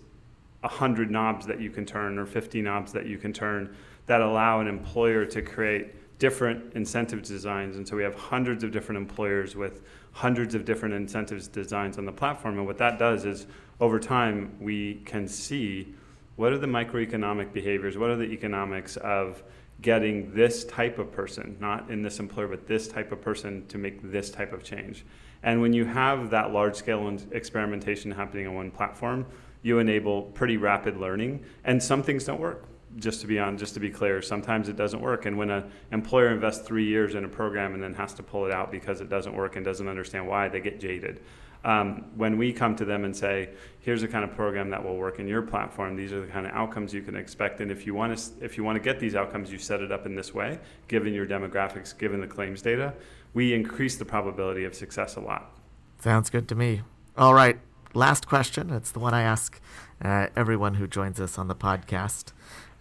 100 0.61 1.11
knobs 1.11 1.45
that 1.45 1.61
you 1.61 1.69
can 1.69 1.85
turn 1.85 2.17
or 2.17 2.25
50 2.25 2.61
knobs 2.61 2.91
that 2.93 3.05
you 3.05 3.17
can 3.17 3.31
turn 3.33 3.75
that 4.07 4.21
allow 4.21 4.59
an 4.59 4.67
employer 4.67 5.25
to 5.25 5.41
create 5.41 6.17
different 6.19 6.73
incentive 6.73 7.21
designs. 7.21 7.77
And 7.77 7.87
so 7.87 7.95
we 7.95 8.03
have 8.03 8.15
hundreds 8.15 8.63
of 8.63 8.71
different 8.71 8.97
employers 8.97 9.55
with 9.55 9.81
hundreds 10.13 10.55
of 10.55 10.65
different 10.65 10.95
incentives 10.95 11.47
designs 11.47 11.97
on 11.97 12.05
the 12.05 12.11
platform. 12.11 12.57
And 12.57 12.65
what 12.65 12.79
that 12.79 12.97
does 12.97 13.25
is 13.25 13.45
over 13.79 13.99
time, 13.99 14.55
we 14.59 14.95
can 15.05 15.27
see 15.27 15.93
what 16.35 16.53
are 16.53 16.57
the 16.57 16.67
microeconomic 16.67 17.53
behaviors, 17.53 17.97
what 17.97 18.09
are 18.09 18.15
the 18.15 18.31
economics 18.31 18.97
of 18.97 19.43
getting 19.81 20.33
this 20.33 20.65
type 20.65 20.97
of 20.97 21.11
person, 21.11 21.55
not 21.59 21.89
in 21.91 22.01
this 22.01 22.19
employer, 22.19 22.47
but 22.47 22.67
this 22.67 22.87
type 22.87 23.11
of 23.11 23.21
person 23.21 23.65
to 23.67 23.77
make 23.77 24.11
this 24.11 24.31
type 24.31 24.53
of 24.53 24.63
change. 24.63 25.05
And 25.43 25.61
when 25.61 25.73
you 25.73 25.85
have 25.85 26.31
that 26.31 26.51
large 26.51 26.75
scale 26.75 27.15
experimentation 27.31 28.09
happening 28.09 28.47
on 28.47 28.55
one 28.55 28.71
platform, 28.71 29.25
you 29.67 29.79
enable 29.79 30.21
pretty 30.21 30.55
rapid 30.57 30.97
learning. 30.97 31.43
And 31.65 31.83
some 31.83 32.01
things 32.01 32.23
don't 32.23 32.39
work. 32.39 32.65
Just 32.95 33.21
to 33.21 33.27
be 33.27 33.37
on, 33.37 33.57
just 33.57 33.73
to 33.75 33.79
be 33.79 33.91
clear, 33.91 34.21
sometimes 34.21 34.69
it 34.69 34.75
doesn't 34.75 35.01
work. 35.01 35.25
And 35.25 35.37
when 35.37 35.51
an 35.51 35.69
employer 35.91 36.29
invests 36.29 36.65
three 36.65 36.85
years 36.85 37.13
in 37.13 37.25
a 37.25 37.27
program 37.27 37.73
and 37.75 37.83
then 37.83 37.93
has 37.93 38.13
to 38.15 38.23
pull 38.23 38.45
it 38.45 38.51
out 38.51 38.71
because 38.71 39.01
it 39.01 39.09
doesn't 39.09 39.35
work 39.35 39.55
and 39.55 39.63
doesn't 39.63 39.87
understand 39.87 40.27
why, 40.27 40.47
they 40.47 40.61
get 40.61 40.79
jaded. 40.79 41.21
Um, 41.63 42.05
when 42.15 42.37
we 42.37 42.53
come 42.53 42.75
to 42.77 42.85
them 42.85 43.03
and 43.03 43.15
say, 43.15 43.49
"Here's 43.81 44.01
the 44.01 44.07
kind 44.07 44.23
of 44.23 44.31
program 44.33 44.69
that 44.69 44.83
will 44.83 44.95
work 44.95 45.19
in 45.19 45.27
your 45.27 45.41
platform. 45.41 45.95
These 45.95 46.13
are 46.13 46.21
the 46.21 46.27
kind 46.27 46.45
of 46.45 46.53
outcomes 46.53 46.93
you 46.93 47.01
can 47.01 47.15
expect, 47.15 47.59
and 47.61 47.71
if 47.71 47.85
you 47.85 47.93
want 47.93 48.17
to, 48.17 48.45
if 48.45 48.57
you 48.57 48.63
want 48.63 48.77
to 48.77 48.79
get 48.79 48.99
these 48.99 49.15
outcomes, 49.15 49.51
you 49.51 49.57
set 49.57 49.81
it 49.81 49.91
up 49.91 50.05
in 50.05 50.15
this 50.15 50.33
way, 50.33 50.59
given 50.87 51.13
your 51.13 51.25
demographics, 51.25 51.97
given 51.97 52.21
the 52.21 52.27
claims 52.27 52.61
data." 52.61 52.93
We 53.33 53.53
increase 53.53 53.97
the 53.97 54.05
probability 54.05 54.63
of 54.63 54.73
success 54.73 55.17
a 55.17 55.19
lot. 55.19 55.51
Sounds 55.99 56.29
good 56.29 56.47
to 56.47 56.55
me. 56.55 56.81
All 57.17 57.33
right, 57.33 57.59
last 57.93 58.27
question. 58.27 58.71
It's 58.71 58.91
the 58.91 58.99
one 58.99 59.13
I 59.13 59.21
ask 59.21 59.59
uh, 60.03 60.27
everyone 60.35 60.75
who 60.75 60.87
joins 60.87 61.19
us 61.19 61.37
on 61.37 61.47
the 61.47 61.55
podcast. 61.55 62.31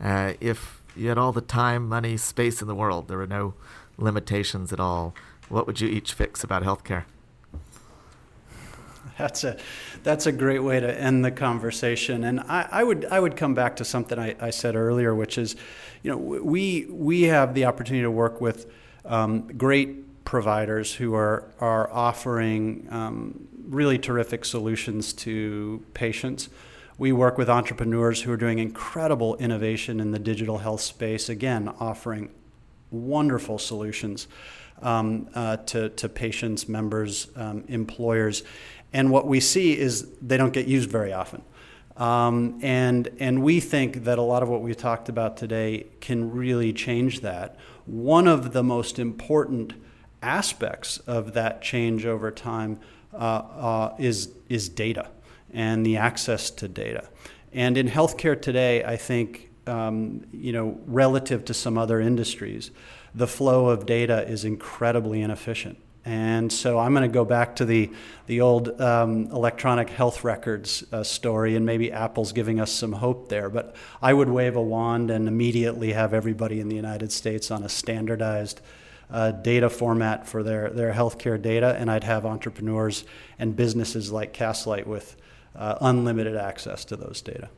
Uh, 0.01 0.35
if 0.41 0.83
you 0.95 1.09
had 1.09 1.19
all 1.19 1.33
the 1.33 1.41
time, 1.41 1.89
money, 1.89 2.17
space 2.17 2.61
in 2.61 2.69
the 2.69 2.75
world, 2.75 3.09
there 3.09 3.19
were 3.19 3.27
no 3.27 3.55
limitations 3.99 4.73
at 4.73 4.81
all, 4.81 5.15
what 5.49 5.67
would 5.67 5.81
you 5.81 5.89
each 5.89 6.13
fix 6.13 6.43
about 6.43 6.63
healthcare? 6.63 7.05
That's 9.19 9.45
a 9.45 9.57
that's 10.03 10.27
a 10.27 10.33
great 10.33 10.59
way 10.59 10.79
to 10.79 11.01
end 11.01 11.25
the 11.25 11.31
conversation. 11.31 12.23
And 12.23 12.41
I, 12.41 12.69
I 12.71 12.85
would 12.85 13.07
I 13.07 13.19
would 13.19 13.35
come 13.35 13.55
back 13.55 13.77
to 13.77 13.85
something 13.85 14.19
I, 14.19 14.37
I, 14.39 14.51
said 14.51 14.77
earlier, 14.77 15.15
which 15.15 15.39
is, 15.39 15.57
you 16.03 16.11
know, 16.11 16.19
we 16.19 16.87
we 16.91 17.23
have 17.23 17.55
the 17.55 17.65
opportunity 17.65 18.03
to 18.03 18.11
work 18.11 18.43
with 18.43 18.71
um, 19.07 19.47
great 19.57 20.06
providers 20.27 20.95
who 20.97 21.15
are 21.15 21.51
are 21.59 21.91
offering 21.91 22.87
um, 22.91 23.49
really 23.67 23.99
terrific 23.99 24.45
solutions 24.45 25.15
to 25.15 25.83
patients. 25.95 26.51
We 26.99 27.13
work 27.13 27.39
with 27.39 27.49
entrepreneurs 27.49 28.23
who 28.23 28.33
are 28.33 28.37
doing 28.37 28.59
incredible 28.59 29.37
innovation 29.37 30.01
in 30.01 30.11
the 30.11 30.19
digital 30.19 30.59
health 30.59 30.81
space, 30.81 31.29
again, 31.29 31.69
offering 31.81 32.31
wonderful 32.91 33.59
solutions 33.59 34.29
um, 34.83 35.29
uh, 35.35 35.59
to, 35.59 35.91
to 35.91 36.09
patients, 36.09 36.69
members, 36.69 37.29
um, 37.37 37.65
employers. 37.69 38.43
And 38.93 39.11
what 39.11 39.27
we 39.27 39.41
see 39.41 39.79
is 39.79 40.09
they 40.23 40.37
don't 40.37 40.53
get 40.53 40.67
used 40.67 40.91
very 40.91 41.13
often. 41.13 41.43
Um, 41.97 42.59
and, 42.63 43.09
and 43.19 43.43
we 43.43 43.61
think 43.61 44.05
that 44.05 44.19
a 44.19 44.23
lot 44.23 44.43
of 44.43 44.49
what 44.49 44.63
we 44.63 44.75
talked 44.75 45.09
about 45.09 45.37
today 45.37 45.87
can 46.01 46.31
really 46.31 46.73
change 46.73 47.21
that. 47.21 47.57
One 47.87 48.27
of 48.27 48.53
the 48.53 48.63
most 48.63 48.99
important 48.99 49.75
aspects 50.23 50.99
of 50.99 51.35
that 51.35 51.63
change 51.63 52.07
over 52.07 52.31
time 52.31 52.79
uh, 53.13 53.17
uh, 53.17 53.95
is, 53.99 54.33
is 54.49 54.69
data 54.69 55.09
and 55.53 55.85
the 55.87 55.97
access 55.97 56.51
to 56.51 56.69
data. 56.69 57.09
And 57.53 57.79
in 57.79 57.89
healthcare 57.89 58.41
today, 58.41 58.85
I 58.85 58.97
think, 58.97 59.51
um, 59.67 60.27
you 60.33 60.53
know, 60.53 60.79
relative 60.87 61.45
to 61.47 61.55
some 61.55 61.79
other 61.79 62.01
industries, 62.01 62.71
the 63.15 63.27
flow 63.27 63.71
of 63.71 63.87
data 63.87 64.29
is 64.29 64.45
incredibly 64.45 65.23
inefficient. 65.23 65.79
And 66.05 66.53
so 66.53 66.79
I'm 66.79 66.93
going 66.93 67.03
to 67.03 67.13
go 67.13 67.25
back 67.25 67.57
to 67.57 67.65
the, 67.65 67.91
the 68.27 68.41
old 68.41 68.81
um, 68.81 69.27
electronic 69.33 69.91
health 69.91 70.23
records 70.23 70.85
uh, 70.93 71.03
story, 71.03 71.57
and 71.57 71.67
maybe 71.67 71.91
Apple's 71.91 72.33
giving 72.33 72.61
us 72.61 72.71
some 72.71 72.93
hope 72.93 73.29
there. 73.29 73.51
But 73.51 73.75
I 74.01 74.13
would 74.13 74.29
wave 74.29 74.55
a 74.55 74.63
wand 74.63 75.11
and 75.11 75.27
immediately 75.27 75.95
have 75.95 76.15
everybody 76.15 76.61
in 76.61 76.69
the 76.69 76.77
United 76.77 77.11
States 77.11 77.51
on 77.51 77.65
a 77.65 77.69
standardized 77.69 78.61
uh, 79.11 79.31
data 79.33 79.71
format 79.71 80.27
for 80.27 80.43
their, 80.43 80.71
their 80.71 80.93
healthcare 80.93 81.41
data, 81.41 81.77
and 81.79 81.91
I'd 81.91 82.05
have 82.05 82.27
entrepreneurs 82.27 83.05
and 83.39 83.55
businesses 83.55 84.11
like 84.11 84.33
Castlight 84.33 84.87
with 84.87 85.17
uh, 85.55 85.77
unlimited 85.81 86.37
access 86.37 86.85
to 86.87 86.97
those 86.97 87.23
data. 87.23 87.49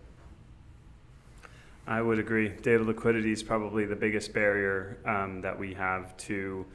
I 1.86 2.02
would 2.02 2.18
agree. 2.18 2.50
Data 2.50 2.84
liquidity 2.84 3.32
is 3.32 3.42
probably 3.42 3.86
the 3.86 3.96
biggest 3.96 4.34
barrier 4.34 4.98
um, 5.06 5.40
that 5.40 5.58
we 5.58 5.72
have 5.74 6.14
to 6.18 6.66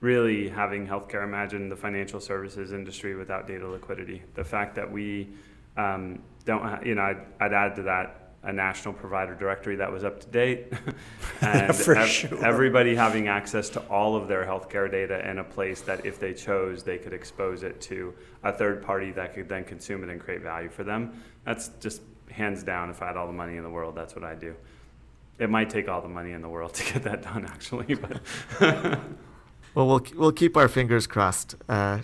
really 0.00 0.48
having 0.48 0.86
healthcare 0.86 1.24
imagine 1.24 1.68
the 1.68 1.76
financial 1.76 2.20
services 2.20 2.72
industry 2.72 3.16
without 3.16 3.48
data 3.48 3.66
liquidity. 3.66 4.22
The 4.34 4.44
fact 4.44 4.74
that 4.76 4.90
we 4.90 5.28
um, 5.76 6.20
don't, 6.44 6.62
ha- 6.62 6.80
you 6.84 6.94
know, 6.94 7.02
I'd, 7.02 7.20
I'd, 7.40 7.52
add 7.52 7.76
to 7.76 7.82
that 7.84 8.17
a 8.44 8.52
national 8.52 8.94
provider 8.94 9.34
directory 9.34 9.76
that 9.76 9.90
was 9.90 10.04
up 10.04 10.20
to 10.20 10.26
date, 10.28 10.72
and 11.40 11.74
For 11.74 11.96
ev- 11.96 12.08
sure. 12.08 12.44
everybody 12.44 12.94
having 12.94 13.28
access 13.28 13.68
to 13.70 13.80
all 13.88 14.14
of 14.16 14.28
their 14.28 14.44
healthcare 14.46 14.90
data 14.90 15.28
in 15.28 15.38
a 15.38 15.44
place 15.44 15.80
that, 15.82 16.06
if 16.06 16.18
they 16.20 16.32
chose, 16.34 16.82
they 16.82 16.98
could 16.98 17.12
expose 17.12 17.62
it 17.62 17.80
to 17.82 18.14
a 18.44 18.52
third 18.52 18.82
party 18.82 19.10
that 19.12 19.34
could 19.34 19.48
then 19.48 19.64
consume 19.64 20.04
it 20.04 20.10
and 20.10 20.20
create 20.20 20.40
value 20.42 20.68
for 20.68 20.84
them. 20.84 21.20
That's 21.44 21.68
just 21.80 22.00
hands 22.30 22.62
down. 22.62 22.90
If 22.90 23.02
I 23.02 23.08
had 23.08 23.16
all 23.16 23.26
the 23.26 23.32
money 23.32 23.56
in 23.56 23.62
the 23.64 23.70
world, 23.70 23.94
that's 23.96 24.14
what 24.14 24.22
I'd 24.24 24.40
do. 24.40 24.54
It 25.38 25.50
might 25.50 25.70
take 25.70 25.88
all 25.88 26.00
the 26.00 26.08
money 26.08 26.32
in 26.32 26.42
the 26.42 26.48
world 26.48 26.74
to 26.80 26.92
get 26.92 27.02
that 27.04 27.22
done, 27.22 27.44
actually, 27.46 27.94
but. 27.94 28.20
Well, 29.74 29.86
we'll 29.86 30.06
we'll 30.16 30.32
keep 30.32 30.56
our 30.56 30.68
fingers 30.68 31.06
crossed. 31.06 31.54
Uh, 31.68 32.00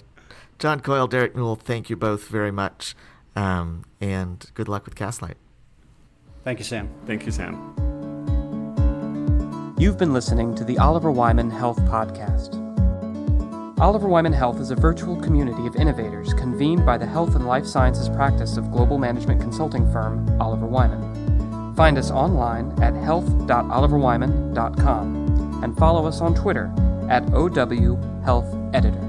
John 0.58 0.80
Coyle, 0.80 1.06
Derek 1.06 1.34
Newell, 1.34 1.56
thank 1.56 1.90
you 1.90 1.96
both 1.96 2.28
very 2.28 2.52
much, 2.52 2.94
um, 3.34 3.84
and 4.00 4.44
good 4.54 4.68
luck 4.68 4.84
with 4.84 4.94
Castlight. 4.94 5.34
Thank 6.44 6.58
you, 6.58 6.64
Sam. 6.64 6.88
Thank 7.06 7.26
you, 7.26 7.32
Sam. 7.32 7.54
You've 9.78 9.98
been 9.98 10.12
listening 10.12 10.54
to 10.56 10.64
the 10.64 10.78
Oliver 10.78 11.10
Wyman 11.10 11.50
Health 11.50 11.78
Podcast. 11.80 12.60
Oliver 13.80 14.06
Wyman 14.08 14.32
Health 14.32 14.60
is 14.60 14.70
a 14.70 14.76
virtual 14.76 15.20
community 15.20 15.66
of 15.66 15.74
innovators 15.74 16.32
convened 16.34 16.86
by 16.86 16.96
the 16.96 17.06
health 17.06 17.34
and 17.34 17.46
life 17.46 17.66
sciences 17.66 18.08
practice 18.08 18.56
of 18.56 18.70
global 18.70 18.98
management 18.98 19.40
consulting 19.40 19.90
firm 19.92 20.40
Oliver 20.40 20.66
Wyman. 20.66 21.74
Find 21.74 21.98
us 21.98 22.10
online 22.10 22.70
at 22.80 22.94
health.oliverwyman.com 22.94 25.64
and 25.64 25.76
follow 25.76 26.06
us 26.06 26.20
on 26.20 26.34
Twitter 26.34 26.72
at 27.10 27.24
OW 27.34 27.96
Health 28.24 28.54
Editor. 28.72 29.03